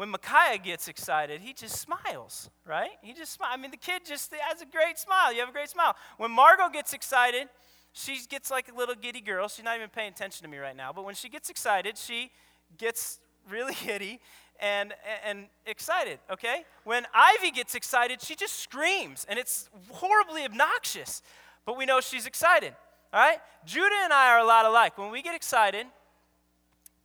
when 0.00 0.08
Micaiah 0.08 0.56
gets 0.56 0.88
excited, 0.88 1.42
he 1.42 1.52
just 1.52 1.76
smiles, 1.76 2.48
right? 2.64 2.92
He 3.02 3.12
just 3.12 3.34
smiles. 3.34 3.52
I 3.54 3.60
mean, 3.60 3.70
the 3.70 3.76
kid 3.76 4.00
just 4.06 4.32
has 4.34 4.62
a 4.62 4.64
great 4.64 4.98
smile. 4.98 5.30
You 5.30 5.40
have 5.40 5.50
a 5.50 5.52
great 5.52 5.68
smile. 5.68 5.94
When 6.16 6.30
Margot 6.30 6.70
gets 6.70 6.94
excited, 6.94 7.50
she 7.92 8.18
gets 8.26 8.50
like 8.50 8.72
a 8.72 8.74
little 8.74 8.94
giddy 8.94 9.20
girl. 9.20 9.46
She's 9.46 9.62
not 9.62 9.76
even 9.76 9.90
paying 9.90 10.10
attention 10.10 10.42
to 10.44 10.50
me 10.50 10.56
right 10.56 10.74
now. 10.74 10.90
But 10.90 11.04
when 11.04 11.14
she 11.14 11.28
gets 11.28 11.50
excited, 11.50 11.98
she 11.98 12.30
gets 12.78 13.20
really 13.50 13.74
giddy 13.84 14.20
and, 14.60 14.94
and 15.24 15.46
excited, 15.66 16.18
okay? 16.30 16.64
When 16.84 17.06
Ivy 17.14 17.50
gets 17.50 17.74
excited, 17.74 18.20
she 18.20 18.34
just 18.34 18.58
screams, 18.58 19.26
and 19.28 19.38
it's 19.38 19.68
horribly 19.90 20.44
obnoxious. 20.44 21.22
But 21.64 21.76
we 21.76 21.86
know 21.86 22.00
she's 22.00 22.26
excited, 22.26 22.74
all 23.12 23.20
right? 23.20 23.38
Judah 23.64 24.00
and 24.04 24.12
I 24.12 24.28
are 24.30 24.38
a 24.38 24.44
lot 24.44 24.66
alike. 24.66 24.98
When 24.98 25.10
we 25.10 25.22
get 25.22 25.34
excited, 25.34 25.86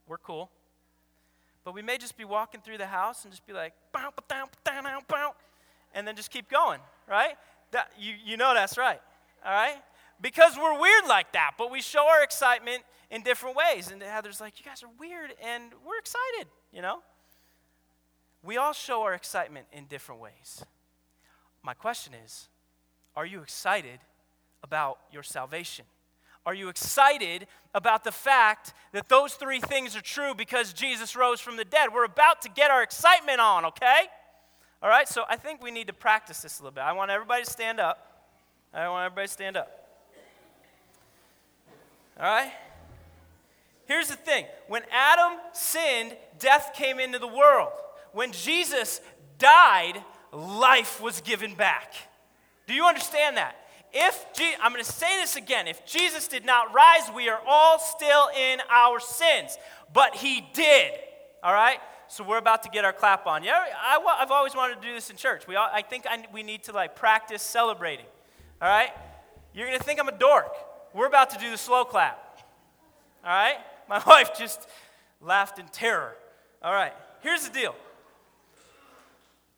we're 0.07 0.17
cool. 0.17 0.49
But 1.63 1.73
we 1.73 1.81
may 1.81 1.97
just 1.97 2.15
be 2.15 2.25
walking 2.25 2.61
through 2.61 2.77
the 2.77 2.85
house 2.85 3.23
and 3.23 3.33
just 3.33 3.45
be 3.47 3.53
like, 3.53 3.73
bow, 3.91 4.11
bow, 4.27 4.45
bow, 4.63 4.99
bow, 5.07 5.35
and 5.93 6.07
then 6.07 6.15
just 6.15 6.31
keep 6.31 6.49
going, 6.49 6.79
right? 7.09 7.35
That, 7.71 7.91
you, 7.99 8.13
you 8.23 8.37
know 8.37 8.53
that's 8.53 8.77
right, 8.77 9.01
all 9.43 9.51
right? 9.51 9.77
Because 10.21 10.57
we're 10.57 10.79
weird 10.79 11.05
like 11.07 11.33
that, 11.33 11.53
but 11.57 11.71
we 11.71 11.81
show 11.81 12.07
our 12.07 12.23
excitement 12.23 12.83
in 13.09 13.21
different 13.21 13.55
ways. 13.55 13.91
And 13.91 14.01
Heather's 14.01 14.39
like, 14.39 14.59
you 14.59 14.65
guys 14.65 14.83
are 14.83 14.89
weird, 14.99 15.33
and 15.43 15.63
we're 15.85 15.97
excited, 15.97 16.47
you 16.71 16.81
know? 16.81 16.99
We 18.45 18.57
all 18.57 18.73
show 18.73 19.01
our 19.01 19.15
excitement 19.15 19.65
in 19.73 19.85
different 19.85 20.21
ways. 20.21 20.63
My 21.63 21.73
question 21.73 22.13
is, 22.13 22.47
are 23.15 23.25
you 23.25 23.41
excited 23.41 23.99
about 24.63 24.99
your 25.11 25.23
salvation? 25.23 25.85
Are 26.45 26.53
you 26.53 26.69
excited 26.69 27.47
about 27.73 28.03
the 28.03 28.11
fact 28.11 28.73
that 28.91 29.09
those 29.09 29.33
three 29.33 29.59
things 29.59 29.95
are 29.95 30.01
true 30.01 30.35
because 30.35 30.73
Jesus 30.73 31.15
rose 31.15 31.39
from 31.39 31.57
the 31.57 31.65
dead? 31.65 31.89
We're 31.91 32.05
about 32.05 32.43
to 32.43 32.49
get 32.49 32.69
our 32.69 32.83
excitement 32.83 33.39
on, 33.39 33.65
okay? 33.65 34.03
All 34.83 34.89
right, 34.89 35.07
so 35.07 35.23
I 35.27 35.37
think 35.37 35.63
we 35.63 35.71
need 35.71 35.87
to 35.87 35.93
practice 35.93 36.41
this 36.41 36.59
a 36.59 36.61
little 36.61 36.75
bit. 36.75 36.83
I 36.83 36.93
want 36.93 37.09
everybody 37.09 37.43
to 37.43 37.49
stand 37.49 37.79
up. 37.79 38.29
I 38.71 38.87
want 38.89 39.07
everybody 39.07 39.27
to 39.27 39.33
stand 39.33 39.57
up. 39.57 39.87
All 42.19 42.25
right? 42.25 42.51
Here's 43.87 44.09
the 44.09 44.15
thing 44.15 44.45
when 44.67 44.83
Adam 44.91 45.39
sinned, 45.51 46.15
death 46.37 46.73
came 46.75 46.99
into 46.99 47.17
the 47.17 47.27
world. 47.27 47.71
When 48.15 48.31
Jesus 48.31 49.01
died, 49.39 50.01
life 50.31 51.01
was 51.01 51.19
given 51.19 51.53
back. 51.53 51.93
Do 52.65 52.73
you 52.73 52.85
understand 52.85 53.35
that? 53.35 53.57
If 53.91 54.25
Je- 54.33 54.55
I'm 54.61 54.71
going 54.71 54.85
to 54.85 54.89
say 54.89 55.19
this 55.19 55.35
again, 55.35 55.67
if 55.67 55.85
Jesus 55.85 56.29
did 56.29 56.45
not 56.45 56.73
rise, 56.73 57.11
we 57.13 57.27
are 57.27 57.41
all 57.45 57.77
still 57.77 58.29
in 58.39 58.61
our 58.69 59.01
sins. 59.01 59.57
But 59.91 60.15
he 60.15 60.47
did. 60.53 60.93
All 61.43 61.53
right? 61.53 61.79
So 62.07 62.23
we're 62.23 62.37
about 62.37 62.63
to 62.63 62.69
get 62.69 62.85
our 62.85 62.93
clap 62.93 63.27
on. 63.27 63.43
Yeah, 63.43 63.51
I, 63.53 63.99
have 64.19 64.31
always 64.31 64.55
wanted 64.55 64.81
to 64.81 64.87
do 64.87 64.93
this 64.93 65.09
in 65.09 65.17
church. 65.17 65.45
We 65.45 65.57
all, 65.57 65.67
I 65.69 65.81
think 65.81 66.05
I, 66.09 66.23
we 66.31 66.41
need 66.41 66.63
to 66.63 66.71
like 66.71 66.95
practice 66.95 67.41
celebrating. 67.41 68.05
All 68.61 68.69
right? 68.69 68.91
You're 69.53 69.67
going 69.67 69.77
to 69.77 69.83
think 69.83 69.99
I'm 69.99 70.07
a 70.07 70.17
dork. 70.17 70.55
We're 70.93 71.07
about 71.07 71.31
to 71.31 71.37
do 71.37 71.51
the 71.51 71.57
slow 71.57 71.83
clap. 71.83 72.39
All 73.25 73.29
right? 73.29 73.57
My 73.89 74.01
wife 74.07 74.37
just 74.39 74.69
laughed 75.19 75.59
in 75.59 75.67
terror. 75.67 76.15
All 76.61 76.71
right. 76.73 76.93
Here's 77.19 77.45
the 77.45 77.53
deal. 77.53 77.75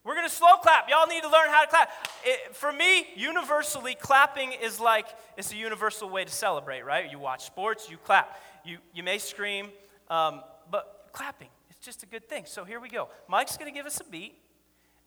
We're 0.07 0.15
going 0.15 0.25
to 0.25 0.33
slow 0.33 0.55
clap. 0.61 0.89
Y'all 0.89 1.05
need 1.05 1.23
to 1.23 1.29
learn 1.29 1.49
how 1.49 1.65
to 1.65 1.67
clap. 1.67 1.89
It, 2.23 2.55
for 2.55 2.71
me, 2.71 3.07
universally, 3.17 3.93
clapping 3.93 4.53
is 4.53 4.79
like 4.79 5.05
it's 5.35 5.51
a 5.51 5.57
universal 5.57 6.09
way 6.09 6.23
to 6.23 6.31
celebrate, 6.31 6.85
right? 6.85 7.11
You 7.11 7.19
watch 7.19 7.45
sports, 7.45 7.89
you 7.89 7.97
clap. 7.97 8.39
You, 8.63 8.77
you 8.93 9.03
may 9.03 9.17
scream, 9.17 9.67
um, 10.09 10.43
but 10.71 11.09
clapping, 11.11 11.49
it's 11.69 11.85
just 11.85 12.03
a 12.03 12.05
good 12.05 12.29
thing. 12.29 12.45
So 12.45 12.63
here 12.63 12.79
we 12.79 12.87
go. 12.87 13.09
Mike's 13.27 13.57
going 13.57 13.69
to 13.69 13.77
give 13.77 13.85
us 13.85 13.99
a 13.99 14.05
beat. 14.05 14.35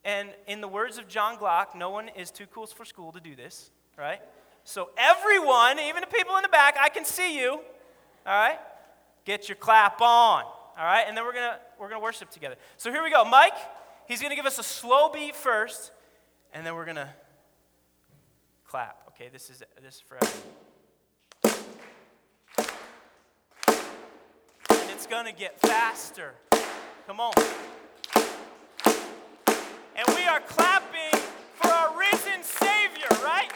And 0.05 0.29
in 0.47 0.61
the 0.61 0.69
words 0.69 0.99
of 0.99 1.09
John 1.09 1.39
Glock, 1.39 1.75
no 1.75 1.89
one 1.89 2.11
is 2.11 2.31
too 2.31 2.47
cool 2.53 2.67
for 2.67 2.85
school 2.85 3.11
to 3.13 3.21
do 3.21 3.35
this, 3.35 3.71
right? 3.97 4.21
So 4.65 4.91
everyone, 4.99 5.79
even 5.79 6.03
the 6.03 6.15
people 6.15 6.37
in 6.37 6.43
the 6.43 6.49
back, 6.51 6.77
I 6.79 6.91
can 6.91 7.07
see 7.07 7.41
you, 7.41 7.53
all 7.53 7.63
right? 8.27 8.59
Get 9.25 9.49
your 9.49 9.57
clap 9.57 10.03
on, 10.03 10.45
all 10.45 10.85
right? 10.85 11.05
And 11.09 11.17
then 11.17 11.25
we're 11.25 11.33
going 11.33 11.53
to 11.53 11.59
we're 11.79 11.89
going 11.89 11.99
to 11.99 12.05
worship 12.05 12.31
together. 12.31 12.57
So 12.77 12.93
here 12.93 13.03
we 13.03 13.11
go. 13.11 13.25
Mike, 13.25 13.55
He's 14.11 14.21
going 14.21 14.31
to 14.31 14.37
give 14.37 14.45
us 14.45 14.59
a 14.59 14.65
slow 14.65 15.09
beat 15.09 15.37
first, 15.37 15.93
and 16.53 16.67
then 16.67 16.75
we're 16.75 16.85
going 16.85 16.97
to 16.97 17.09
clap. 18.67 19.05
Okay, 19.11 19.29
this 19.33 19.49
is 19.49 19.63
this 19.81 19.95
is 19.95 20.01
forever. 20.01 20.27
And 24.69 24.91
it's 24.91 25.07
going 25.07 25.27
to 25.27 25.33
get 25.33 25.61
faster. 25.61 26.35
Come 27.07 27.21
on. 27.21 27.33
And 29.95 30.17
we 30.17 30.25
are 30.27 30.41
clapping 30.41 31.21
for 31.55 31.69
our 31.69 31.97
risen 31.97 32.43
Savior, 32.43 33.07
right? 33.23 33.49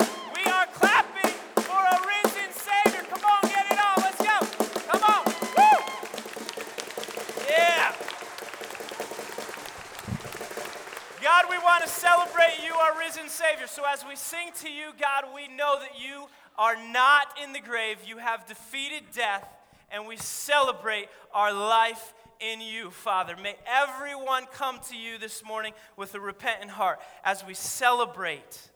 Our 12.85 12.99
risen 12.99 13.29
Savior. 13.29 13.67
So 13.67 13.83
as 13.91 14.05
we 14.07 14.15
sing 14.15 14.51
to 14.61 14.71
you, 14.71 14.91
God, 15.01 15.35
we 15.35 15.49
know 15.49 15.79
that 15.81 15.99
you 15.99 16.27
are 16.59 16.77
not 16.77 17.39
in 17.43 17.53
the 17.53 17.61
grave. 17.61 17.99
You 18.07 18.19
have 18.19 18.47
defeated 18.47 19.05
death, 19.15 19.47
and 19.91 20.07
we 20.07 20.17
celebrate 20.17 21.09
our 21.33 21.53
life 21.53 22.13
in 22.41 22.61
you, 22.61 22.91
Father. 22.91 23.37
May 23.37 23.57
everyone 23.67 24.45
come 24.53 24.81
to 24.91 24.97
you 24.97 25.19
this 25.19 25.43
morning 25.45 25.73
with 25.97 26.15
a 26.15 26.21
repentant 26.21 26.73
heart 26.73 27.01
as 27.25 27.45
we 27.45 27.55
celebrate. 27.55 28.71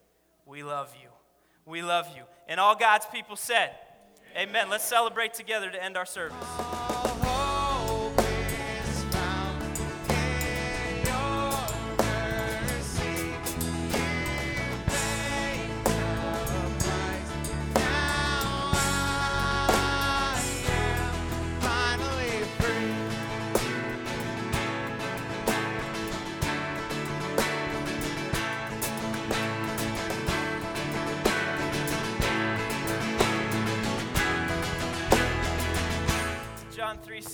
We 0.47 0.63
love 0.63 0.95
you. 1.03 1.11
We 1.67 1.83
love 1.83 2.09
you. 2.17 2.23
And 2.49 2.59
all 2.59 2.77
God's 2.77 3.07
people 3.07 3.37
said, 3.37 3.73
Amen. 4.37 4.71
Let's 4.71 4.85
celebrate 4.85 5.35
together 5.35 5.71
to 5.71 5.83
end 5.83 5.97
our 5.97 6.07
service. 6.07 6.78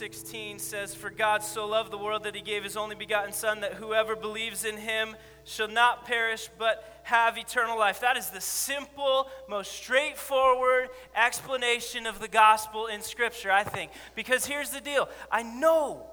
16 0.04 0.58
says, 0.58 0.94
For 0.94 1.08
God 1.08 1.42
so 1.42 1.66
loved 1.66 1.90
the 1.90 1.96
world 1.96 2.24
that 2.24 2.34
he 2.34 2.42
gave 2.42 2.62
his 2.62 2.76
only 2.76 2.94
begotten 2.94 3.32
Son, 3.32 3.60
that 3.60 3.72
whoever 3.72 4.14
believes 4.14 4.66
in 4.66 4.76
him 4.76 5.16
shall 5.44 5.66
not 5.66 6.04
perish 6.04 6.50
but 6.58 7.00
have 7.04 7.38
eternal 7.38 7.78
life. 7.78 8.00
That 8.00 8.18
is 8.18 8.28
the 8.28 8.42
simple, 8.42 9.30
most 9.48 9.72
straightforward 9.72 10.90
explanation 11.16 12.04
of 12.04 12.20
the 12.20 12.28
gospel 12.28 12.86
in 12.86 13.00
Scripture, 13.00 13.50
I 13.50 13.64
think. 13.64 13.92
Because 14.14 14.44
here's 14.44 14.68
the 14.68 14.82
deal 14.82 15.08
I 15.32 15.42
know 15.42 16.04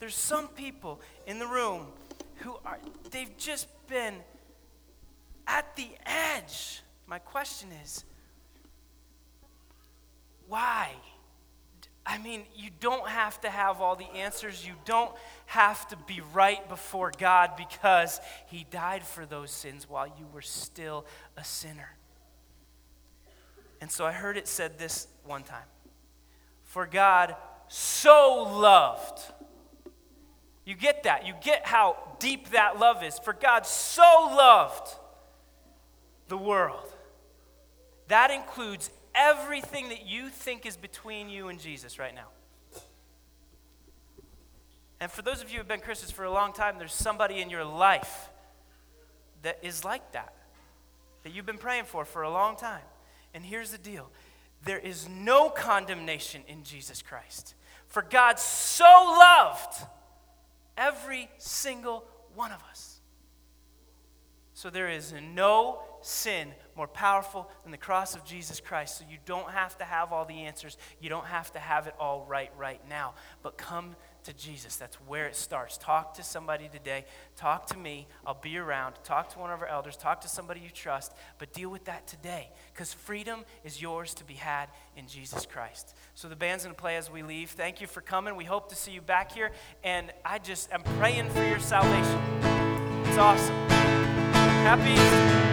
there's 0.00 0.16
some 0.16 0.48
people 0.48 1.00
in 1.24 1.38
the 1.38 1.46
room 1.46 1.86
who 2.38 2.56
are, 2.64 2.80
they've 3.12 3.36
just 3.38 3.68
been 3.86 4.16
at 5.46 5.76
the 5.76 5.86
edge. 6.04 6.82
My 7.06 7.20
question 7.20 7.68
is, 7.84 8.04
why? 10.48 10.90
I 12.06 12.18
mean, 12.18 12.44
you 12.54 12.70
don't 12.78 13.08
have 13.08 13.40
to 13.40 13.50
have 13.50 13.80
all 13.80 13.96
the 13.96 14.08
answers. 14.14 14.64
You 14.64 14.74
don't 14.84 15.10
have 15.46 15.88
to 15.88 15.96
be 16.06 16.22
right 16.32 16.66
before 16.68 17.10
God 17.18 17.56
because 17.56 18.20
He 18.46 18.64
died 18.70 19.02
for 19.02 19.26
those 19.26 19.50
sins 19.50 19.90
while 19.90 20.06
you 20.06 20.26
were 20.32 20.42
still 20.42 21.04
a 21.36 21.42
sinner. 21.42 21.96
And 23.80 23.90
so 23.90 24.06
I 24.06 24.12
heard 24.12 24.36
it 24.36 24.46
said 24.46 24.78
this 24.78 25.08
one 25.24 25.42
time 25.42 25.66
For 26.62 26.86
God 26.86 27.34
so 27.68 28.48
loved. 28.56 29.20
You 30.64 30.74
get 30.74 31.04
that. 31.04 31.26
You 31.26 31.34
get 31.42 31.66
how 31.66 31.96
deep 32.18 32.50
that 32.50 32.78
love 32.78 33.02
is. 33.02 33.18
For 33.18 33.32
God 33.32 33.66
so 33.66 34.02
loved 34.02 34.94
the 36.28 36.36
world. 36.36 36.92
That 38.08 38.30
includes 38.30 38.90
everything 39.16 39.88
that 39.88 40.06
you 40.06 40.28
think 40.28 40.66
is 40.66 40.76
between 40.76 41.28
you 41.28 41.48
and 41.48 41.58
Jesus 41.58 41.98
right 41.98 42.14
now. 42.14 42.28
And 45.00 45.10
for 45.10 45.22
those 45.22 45.42
of 45.42 45.48
you 45.48 45.54
who 45.54 45.58
have 45.58 45.68
been 45.68 45.80
Christians 45.80 46.10
for 46.10 46.24
a 46.24 46.30
long 46.30 46.52
time, 46.52 46.78
there's 46.78 46.94
somebody 46.94 47.40
in 47.40 47.50
your 47.50 47.64
life 47.64 48.30
that 49.42 49.58
is 49.62 49.84
like 49.84 50.12
that, 50.12 50.32
that 51.22 51.34
you've 51.34 51.46
been 51.46 51.58
praying 51.58 51.84
for 51.84 52.04
for 52.04 52.22
a 52.22 52.30
long 52.30 52.56
time. 52.56 52.82
And 53.34 53.44
here's 53.44 53.70
the 53.70 53.78
deal 53.78 54.10
there 54.64 54.78
is 54.78 55.08
no 55.08 55.50
condemnation 55.50 56.42
in 56.48 56.64
Jesus 56.64 57.02
Christ. 57.02 57.54
For 57.86 58.02
God 58.02 58.38
so 58.38 58.84
loved 58.84 59.84
every 60.76 61.30
single 61.38 62.04
one 62.34 62.52
of 62.52 62.62
us. 62.70 63.00
So 64.54 64.70
there 64.70 64.88
is 64.88 65.12
no 65.34 65.80
sin 66.00 66.48
more 66.76 66.86
powerful 66.86 67.50
than 67.62 67.72
the 67.72 67.78
cross 67.78 68.14
of 68.14 68.24
Jesus 68.24 68.60
Christ. 68.60 68.98
So 68.98 69.04
you 69.10 69.18
don't 69.24 69.50
have 69.50 69.76
to 69.78 69.84
have 69.84 70.12
all 70.12 70.24
the 70.24 70.42
answers. 70.42 70.76
You 71.00 71.08
don't 71.08 71.26
have 71.26 71.52
to 71.52 71.58
have 71.58 71.86
it 71.86 71.94
all 71.98 72.26
right 72.28 72.50
right 72.56 72.80
now. 72.88 73.14
But 73.42 73.56
come 73.56 73.96
to 74.24 74.32
Jesus. 74.32 74.76
That's 74.76 74.96
where 75.06 75.26
it 75.26 75.36
starts. 75.36 75.78
Talk 75.78 76.14
to 76.14 76.22
somebody 76.22 76.68
today. 76.68 77.06
Talk 77.36 77.66
to 77.68 77.78
me. 77.78 78.08
I'll 78.26 78.34
be 78.34 78.58
around. 78.58 78.96
Talk 79.04 79.30
to 79.30 79.38
one 79.38 79.50
of 79.50 79.62
our 79.62 79.68
elders. 79.68 79.96
Talk 79.96 80.20
to 80.22 80.28
somebody 80.28 80.60
you 80.60 80.70
trust. 80.70 81.14
But 81.38 81.52
deal 81.52 81.70
with 81.70 81.84
that 81.84 82.06
today 82.06 82.50
because 82.72 82.92
freedom 82.92 83.44
is 83.64 83.80
yours 83.80 84.14
to 84.14 84.24
be 84.24 84.34
had 84.34 84.68
in 84.96 85.06
Jesus 85.06 85.46
Christ. 85.46 85.96
So 86.14 86.28
the 86.28 86.36
band's 86.36 86.64
going 86.64 86.74
to 86.74 86.80
play 86.80 86.96
as 86.96 87.10
we 87.10 87.22
leave. 87.22 87.50
Thank 87.50 87.80
you 87.80 87.86
for 87.86 88.00
coming. 88.00 88.36
We 88.36 88.44
hope 88.44 88.68
to 88.70 88.76
see 88.76 88.92
you 88.92 89.00
back 89.00 89.32
here. 89.32 89.52
And 89.82 90.12
I 90.24 90.38
just 90.38 90.72
am 90.72 90.82
praying 90.98 91.30
for 91.30 91.44
your 91.44 91.60
salvation. 91.60 92.20
It's 93.06 93.18
awesome. 93.18 93.54
Happy 94.66 94.90
Easter. 94.90 95.45